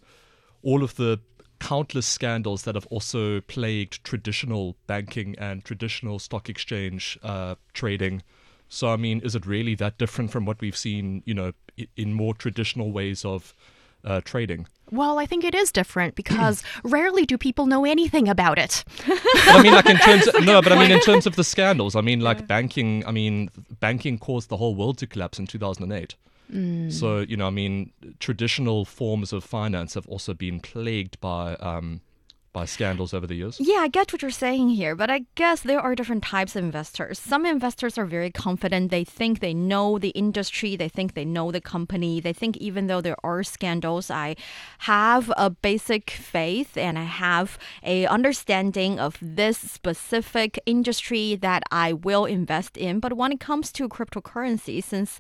all 0.64 0.84
of 0.84 0.96
the 0.96 1.20
countless 1.62 2.08
scandals 2.08 2.64
that 2.64 2.74
have 2.74 2.88
also 2.88 3.40
plagued 3.42 4.04
traditional 4.04 4.76
banking 4.88 5.36
and 5.38 5.64
traditional 5.64 6.18
stock 6.18 6.50
exchange 6.50 7.20
uh, 7.22 7.54
trading. 7.74 8.24
So, 8.68 8.90
I 8.90 8.96
mean, 8.96 9.22
is 9.22 9.36
it 9.36 9.46
really 9.46 9.76
that 9.76 10.00
different 10.00 10.32
from 10.32 10.46
what 10.46 10.60
we've 10.60 10.76
seen, 10.76 11.22
you 11.24 11.36
know, 11.36 11.52
in 11.96 12.14
more 12.14 12.34
traditional 12.34 12.92
ways 12.92 13.24
of 13.24 13.54
uh, 14.04 14.22
trading? 14.22 14.66
Well, 14.90 15.20
I 15.20 15.28
think 15.28 15.44
it 15.44 15.54
is 15.54 15.72
different 15.72 16.16
because 16.16 16.64
rarely 16.84 17.28
do 17.28 17.38
people 17.38 17.68
know 17.68 17.86
anything 17.86 18.28
about 18.28 18.58
it. 18.58 18.84
I 19.08 19.62
mean, 19.62 19.74
like 19.74 19.86
in 19.86 19.98
terms 19.98 20.28
of, 20.34 20.44
no, 20.44 20.64
but 20.64 20.72
I 20.72 20.80
mean 20.80 20.92
in 20.92 21.00
terms 21.02 21.28
of 21.28 21.36
the 21.36 21.44
scandals. 21.44 21.96
I 21.96 22.02
mean, 22.02 22.22
like 22.22 22.48
banking. 22.48 23.06
I 23.06 23.12
mean, 23.12 23.50
banking 23.80 24.18
caused 24.18 24.50
the 24.50 24.58
whole 24.58 24.74
world 24.74 24.98
to 24.98 25.08
collapse 25.08 25.38
in 25.38 25.46
2008. 25.46 26.16
Mm. 26.52 26.92
So 26.92 27.20
you 27.20 27.38
know, 27.38 27.48
I 27.48 27.52
mean, 27.52 27.92
traditional 28.20 28.86
forms 28.86 29.34
of 29.34 29.44
finance 29.44 29.94
have 29.94 30.08
also 30.08 30.34
been 30.34 30.60
plagued 30.60 31.20
by 31.22 31.56
um, 31.56 32.02
by 32.54 32.66
scandals 32.66 33.14
over 33.14 33.26
the 33.26 33.36
years. 33.36 33.58
Yeah, 33.60 33.80
I 33.80 33.88
get 33.88 34.12
what 34.12 34.22
you're 34.22 34.32
saying 34.32 34.70
here, 34.70 34.96
but 34.96 35.10
I 35.10 35.26
guess 35.36 35.62
there 35.62 35.80
are 35.80 35.96
different 35.96 36.24
types 36.24 36.56
of 36.56 36.64
investors. 36.64 37.18
Some 37.18 37.46
investors 37.46 37.98
are 37.98 38.06
very 38.06 38.30
confident. 38.30 38.92
They 38.92 39.04
think 39.04 39.40
they 39.40 39.54
know 39.54 39.98
the 39.98 40.10
industry, 40.10 40.76
they 40.76 40.90
think 40.90 41.14
they 41.14 41.26
know 41.26 41.52
the 41.52 41.62
company. 41.62 42.20
They 42.20 42.34
think 42.34 42.58
even 42.58 42.88
though 42.88 43.02
there 43.02 43.16
are 43.24 43.44
scandals, 43.44 44.12
I 44.12 44.36
have 44.80 45.32
a 45.38 45.50
basic 45.50 46.12
faith 46.12 46.78
and 46.78 47.00
I 47.00 47.04
have 47.04 47.58
a 47.84 48.06
understanding 48.08 49.00
of 49.00 49.18
this 49.22 49.58
specific 49.58 50.60
industry 50.66 51.36
that 51.36 51.64
I 51.72 51.94
will 51.94 52.26
invest 52.26 52.76
in. 52.76 53.00
But 53.00 53.14
when 53.14 53.32
it 53.32 53.40
comes 53.40 53.72
to 53.74 53.88
cryptocurrency, 53.88 54.84
since 54.84 55.20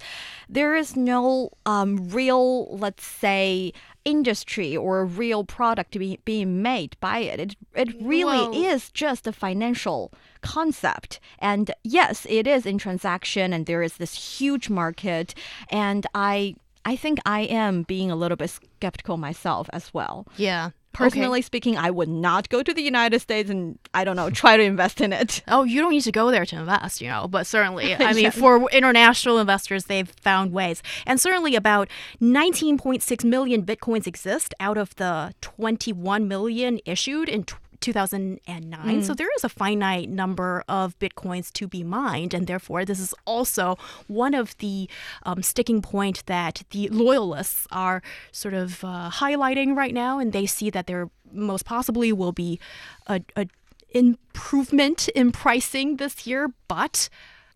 there 0.49 0.75
is 0.75 0.95
no 0.97 1.51
um, 1.65 2.09
real, 2.09 2.75
let's 2.77 3.05
say, 3.05 3.71
industry 4.05 4.75
or 4.75 4.99
a 4.99 5.05
real 5.05 5.43
product 5.43 5.97
be, 5.97 6.19
being 6.25 6.61
made 6.61 6.97
by 6.99 7.19
it. 7.19 7.39
It, 7.39 7.55
it 7.75 8.01
really 8.01 8.65
is 8.65 8.89
just 8.89 9.27
a 9.27 9.31
financial 9.31 10.11
concept. 10.41 11.19
And 11.39 11.71
yes, 11.83 12.25
it 12.29 12.47
is 12.47 12.65
in 12.65 12.77
transaction 12.77 13.53
and 13.53 13.65
there 13.65 13.83
is 13.83 13.97
this 13.97 14.39
huge 14.39 14.69
market. 14.69 15.33
And 15.69 16.05
I 16.13 16.55
I 16.83 16.95
think 16.95 17.19
I 17.25 17.41
am 17.41 17.83
being 17.83 18.09
a 18.09 18.15
little 18.15 18.37
bit 18.37 18.49
skeptical 18.49 19.17
myself 19.17 19.69
as 19.71 19.93
well. 19.93 20.25
Yeah. 20.37 20.71
Personally 20.93 21.39
okay. 21.39 21.45
speaking, 21.45 21.77
I 21.77 21.89
would 21.89 22.09
not 22.09 22.49
go 22.49 22.61
to 22.61 22.73
the 22.73 22.81
United 22.81 23.21
States 23.21 23.49
and 23.49 23.79
I 23.93 24.03
don't 24.03 24.15
know, 24.15 24.29
try 24.41 24.57
to 24.57 24.63
invest 24.63 25.01
in 25.01 25.13
it. 25.13 25.41
Oh, 25.47 25.63
you 25.63 25.81
don't 25.81 25.91
need 25.91 26.03
to 26.03 26.11
go 26.11 26.31
there 26.31 26.45
to 26.45 26.57
invest, 26.57 27.01
you 27.01 27.07
know, 27.07 27.27
but 27.27 27.47
certainly, 27.47 27.95
I 27.99 28.13
mean, 28.13 28.31
for 28.31 28.69
international 28.71 29.39
investors, 29.39 29.85
they've 29.85 30.09
found 30.09 30.51
ways. 30.51 30.83
And 31.05 31.19
certainly 31.19 31.55
about 31.55 31.87
19.6 32.21 33.23
million 33.23 33.63
bitcoins 33.63 34.07
exist 34.07 34.53
out 34.59 34.77
of 34.77 34.95
the 34.95 35.33
21 35.41 36.27
million 36.27 36.79
issued 36.85 37.29
in 37.29 37.45
2009. 37.81 39.01
Mm. 39.01 39.03
So 39.03 39.13
there 39.13 39.29
is 39.35 39.43
a 39.43 39.49
finite 39.49 40.09
number 40.09 40.63
of 40.67 40.97
bitcoins 40.99 41.51
to 41.53 41.67
be 41.67 41.83
mined, 41.83 42.33
and 42.33 42.47
therefore 42.47 42.85
this 42.85 42.99
is 42.99 43.13
also 43.25 43.77
one 44.07 44.33
of 44.33 44.57
the 44.57 44.89
um, 45.23 45.43
sticking 45.43 45.81
point 45.81 46.25
that 46.27 46.63
the 46.71 46.87
loyalists 46.89 47.67
are 47.71 48.01
sort 48.31 48.53
of 48.53 48.83
uh, 48.83 49.09
highlighting 49.11 49.75
right 49.75 49.93
now, 49.93 50.19
and 50.19 50.31
they 50.31 50.45
see 50.45 50.69
that 50.69 50.87
there 50.87 51.09
most 51.31 51.65
possibly 51.65 52.11
will 52.13 52.31
be 52.31 52.59
a, 53.07 53.21
a 53.35 53.47
improvement 53.93 55.09
in 55.09 55.31
pricing 55.31 55.97
this 55.97 56.25
year, 56.25 56.53
but 56.67 57.09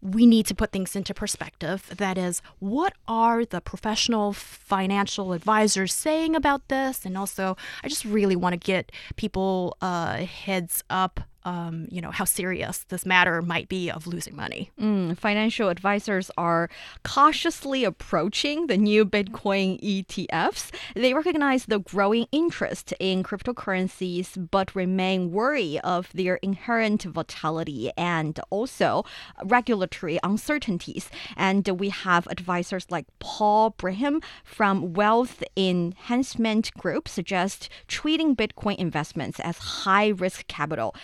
we 0.05 0.25
need 0.25 0.45
to 0.45 0.55
put 0.55 0.71
things 0.71 0.95
into 0.95 1.13
perspective. 1.13 1.89
That 1.97 2.17
is, 2.17 2.41
what 2.59 2.93
are 3.07 3.43
the 3.43 3.59
professional 3.59 4.33
financial 4.33 5.33
advisors 5.33 5.93
saying 5.93 6.35
about 6.35 6.67
this? 6.67 7.05
And 7.05 7.17
also, 7.17 7.57
I 7.83 7.87
just 7.87 8.05
really 8.05 8.35
want 8.35 8.53
to 8.53 8.57
get 8.57 8.91
people 9.15 9.77
uh, 9.81 10.17
heads 10.17 10.83
up 10.89 11.21
um, 11.45 11.87
you 11.91 12.01
know, 12.01 12.11
how 12.11 12.25
serious 12.25 12.85
this 12.89 13.05
matter 13.05 13.41
might 13.41 13.69
be 13.69 13.89
of 13.89 14.07
losing 14.07 14.35
money. 14.35 14.71
Mm, 14.81 15.17
financial 15.17 15.69
advisors 15.69 16.31
are 16.37 16.69
cautiously 17.03 17.83
approaching 17.83 18.67
the 18.67 18.77
new 18.77 19.05
Bitcoin 19.05 19.79
ETFs. 19.81 20.71
They 20.95 21.13
recognize 21.13 21.65
the 21.65 21.79
growing 21.79 22.25
interest 22.31 22.93
in 22.99 23.23
cryptocurrencies, 23.23 24.49
but 24.49 24.75
remain 24.75 25.31
worried 25.31 25.79
of 25.83 26.11
their 26.13 26.35
inherent 26.37 27.03
volatility 27.03 27.91
and 27.95 28.39
also 28.49 29.05
regulatory 29.43 30.19
uncertainties. 30.23 31.09
And 31.37 31.67
we 31.67 31.89
have 31.89 32.27
advisors 32.27 32.87
like 32.89 33.05
Paul 33.19 33.69
Braham 33.71 34.21
from 34.43 34.93
Wealth 34.93 35.43
Enhancement 35.55 36.73
Group 36.73 37.07
suggest 37.07 37.69
treating 37.87 38.35
Bitcoin 38.35 38.77
investments 38.77 39.39
as 39.39 39.57
high 39.57 40.07
risk 40.07 40.47
capital 40.47 40.95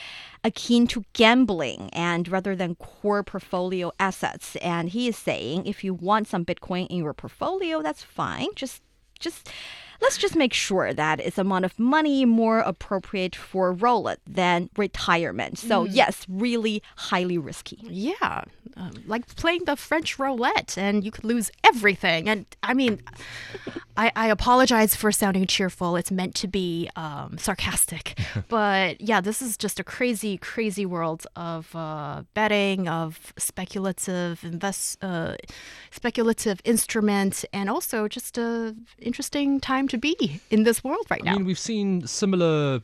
akin 0.44 0.88
to 0.88 1.06
gambling 1.14 1.90
and 1.94 2.28
rather 2.28 2.56
than 2.56 2.76
core 2.76 3.24
portfolio 3.24 3.92
assets. 4.00 4.56
And 4.58 4.90
he 4.90 5.08
is 5.08 5.18
saying 5.18 5.66
if 5.66 5.84
you 5.84 5.94
want 5.94 6.28
some 6.28 6.46
Bitcoin 6.46 6.88
in 6.88 6.98
your 6.98 7.14
portfolio, 7.14 7.82
that's 7.82 8.04
fine. 8.04 8.48
Just 8.56 8.82
just 9.20 9.50
let's 10.02 10.18
just 10.18 10.36
make 10.36 10.54
sure 10.54 10.94
that 10.94 11.20
it's 11.20 11.38
amount 11.38 11.66
of 11.66 11.78
money 11.80 12.26
more 12.26 12.60
appropriate 12.60 13.36
for 13.36 13.72
roll 13.72 14.02
than 14.26 14.70
retirement. 14.76 15.60
So 15.60 15.86
mm. 15.86 15.90
yes, 15.92 16.26
really 16.28 16.82
highly 16.96 17.38
risky. 17.38 17.80
Yeah, 17.84 18.44
um, 18.78 18.92
like 19.06 19.28
playing 19.36 19.66
the 19.66 19.76
French 19.76 20.18
roulette, 20.18 20.78
and 20.78 21.04
you 21.04 21.12
could 21.12 21.24
lose 21.24 21.52
everything. 21.64 22.30
And 22.30 22.46
I 22.64 22.74
mean, 22.74 23.02
I, 23.98 24.12
I, 24.16 24.28
apologize 24.28 24.96
for 24.96 25.12
sounding 25.12 25.46
cheerful. 25.46 25.96
It's 25.96 26.12
meant 26.12 26.36
to 26.36 26.48
be 26.48 26.90
um, 26.96 27.38
sarcastic, 27.38 28.20
but 28.48 29.02
yeah, 29.02 29.22
this 29.22 29.42
is 29.42 29.58
just 29.58 29.80
a 29.80 29.84
crazy, 29.84 30.38
crazy 30.38 30.86
world 30.86 31.28
of 31.36 31.76
uh, 31.76 32.24
betting, 32.34 32.88
of 32.88 33.34
speculative 33.38 34.44
invest, 34.44 35.04
uh, 35.04 35.36
speculative 35.92 36.62
instruments, 36.64 37.46
and 37.54 37.70
also 37.70 38.08
just 38.08 38.38
a 38.38 38.76
interesting 39.00 39.60
time 39.60 39.88
to 39.92 39.98
be 39.98 40.42
in 40.50 40.64
this 40.64 40.84
world 40.84 41.06
right 41.10 41.24
now. 41.24 41.34
I 41.34 41.36
mean, 41.36 41.46
we've 41.46 41.60
seen 41.60 42.08
similar 42.08 42.82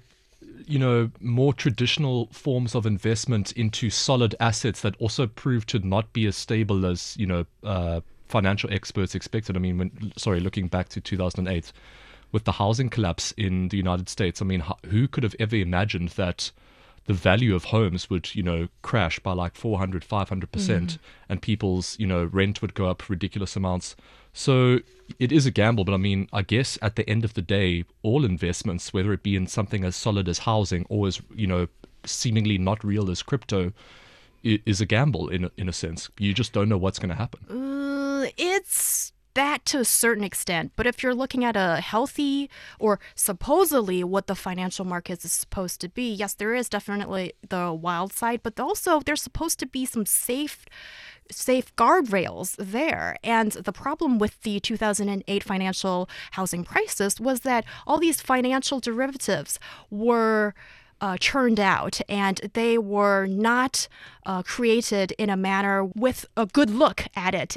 you 0.68 0.78
know, 0.78 1.10
more 1.22 1.54
traditional 1.54 2.28
forms 2.28 2.76
of 2.76 2.86
investment 2.86 3.54
into 3.54 3.90
solid 3.90 4.36
assets 4.40 4.82
that 4.82 4.96
also 5.00 5.26
prove 5.26 5.66
to 5.66 5.80
not 5.80 6.12
be 6.12 6.26
as 6.26 6.36
stable 6.36 6.86
as, 6.86 7.16
you 7.18 7.26
know, 7.26 7.46
uh, 7.64 8.02
financial 8.28 8.72
experts 8.74 9.16
expected. 9.16 9.56
I 9.56 9.60
mean, 9.60 9.78
when, 9.78 10.14
sorry, 10.18 10.42
looking 10.42 10.68
back 10.68 10.90
to 10.90 11.02
2008 11.02 11.72
with 12.34 12.44
the 12.44 12.52
housing 12.52 12.90
collapse 12.90 13.32
in 13.38 13.70
the 13.70 13.78
United 13.78 14.10
States, 14.10 14.42
I 14.42 14.46
mean, 14.46 14.64
who 14.88 15.08
could 15.08 15.24
have 15.24 15.36
ever 15.40 15.56
imagined 15.56 16.10
that 16.10 16.52
the 17.08 17.14
value 17.14 17.56
of 17.56 17.66
homes 17.66 18.10
would, 18.10 18.36
you 18.36 18.44
know, 18.44 18.68
crash 18.82 19.18
by 19.20 19.32
like 19.32 19.56
400, 19.56 20.04
500%, 20.04 20.52
percent 20.52 20.92
mm. 20.92 20.98
and 21.30 21.42
people's, 21.42 21.98
you 22.00 22.06
know, 22.06 22.26
rent 22.26 22.62
would 22.62 22.74
go 22.74 22.88
up 22.88 23.10
ridiculous 23.10 23.56
amounts. 23.56 23.96
So 24.34 24.80
it 25.18 25.32
is 25.32 25.46
a 25.46 25.52
gamble, 25.52 25.86
but 25.86 25.94
I 25.94 25.98
mean, 25.98 26.28
I 26.32 26.42
guess 26.42 26.78
at 26.82 26.98
the 26.98 27.10
end 27.10 27.24
of 27.24 27.34
the 27.34 27.42
day, 27.42 27.86
all 28.04 28.26
investments, 28.26 28.94
whether 28.94 29.14
it 29.14 29.24
be 29.24 29.38
in 29.38 29.48
something 29.48 29.86
as 29.86 29.96
solid 29.96 30.28
as 30.28 30.40
housing 30.40 30.86
or 30.90 31.08
as, 31.08 31.22
you 31.34 31.48
know, 31.48 31.68
seemingly 32.06 32.58
not 32.58 32.84
real 32.84 33.10
as 33.10 33.24
crypto, 33.24 33.72
is 34.44 34.82
a 34.82 34.86
gamble 34.86 35.30
in 35.30 35.46
a, 35.46 35.52
in 35.58 35.70
a 35.70 35.74
sense. 35.74 36.10
You 36.20 36.34
just 36.34 36.52
don't 36.52 36.70
know 36.70 36.78
what's 36.78 37.00
going 37.00 37.10
to 37.10 37.16
happen. 37.16 37.40
Uh, 37.50 38.28
it's 38.38 39.14
that 39.38 39.66
to 39.66 39.80
a 39.80 39.86
certain 39.86 40.24
extent. 40.24 40.72
But 40.76 40.88
if 40.88 41.04
you're 41.04 41.14
looking 41.14 41.46
at 41.46 41.56
a 41.56 41.80
healthy 41.80 42.50
or 42.80 43.00
supposedly 43.14 44.04
what 44.04 44.26
the 44.26 44.36
financial 44.36 44.84
markets 44.84 45.24
is 45.24 45.32
supposed 45.32 45.80
to 45.82 45.90
be, 45.90 46.12
yes, 46.12 46.34
there 46.34 46.56
is 46.56 46.68
definitely 46.68 47.34
the 47.48 47.72
wild 47.72 48.12
side, 48.14 48.42
but 48.42 48.60
also 48.60 49.00
there's 49.00 49.22
supposed 49.22 49.60
to 49.60 49.68
be 49.68 49.86
some 49.86 50.06
safe 50.06 50.66
safe 51.30 51.76
guardrails 51.76 52.56
there. 52.58 53.18
And 53.22 53.52
the 53.52 53.74
problem 53.74 54.18
with 54.18 54.42
the 54.44 54.60
2008 54.60 55.44
financial 55.44 56.10
housing 56.32 56.64
crisis 56.64 57.20
was 57.20 57.42
that 57.42 57.66
all 57.86 58.00
these 58.00 58.22
financial 58.22 58.80
derivatives 58.80 59.60
were 59.90 60.56
uh, 61.00 61.18
churned 61.18 61.60
out 61.60 62.02
and 62.10 62.38
they 62.54 62.78
were 62.78 63.28
not 63.28 63.88
uh, 64.26 64.42
created 64.44 65.14
in 65.18 65.30
a 65.30 65.38
manner 65.38 65.86
with 65.96 66.26
a 66.36 66.46
good 66.46 66.70
look 66.70 67.04
at 67.16 67.36
it 67.36 67.46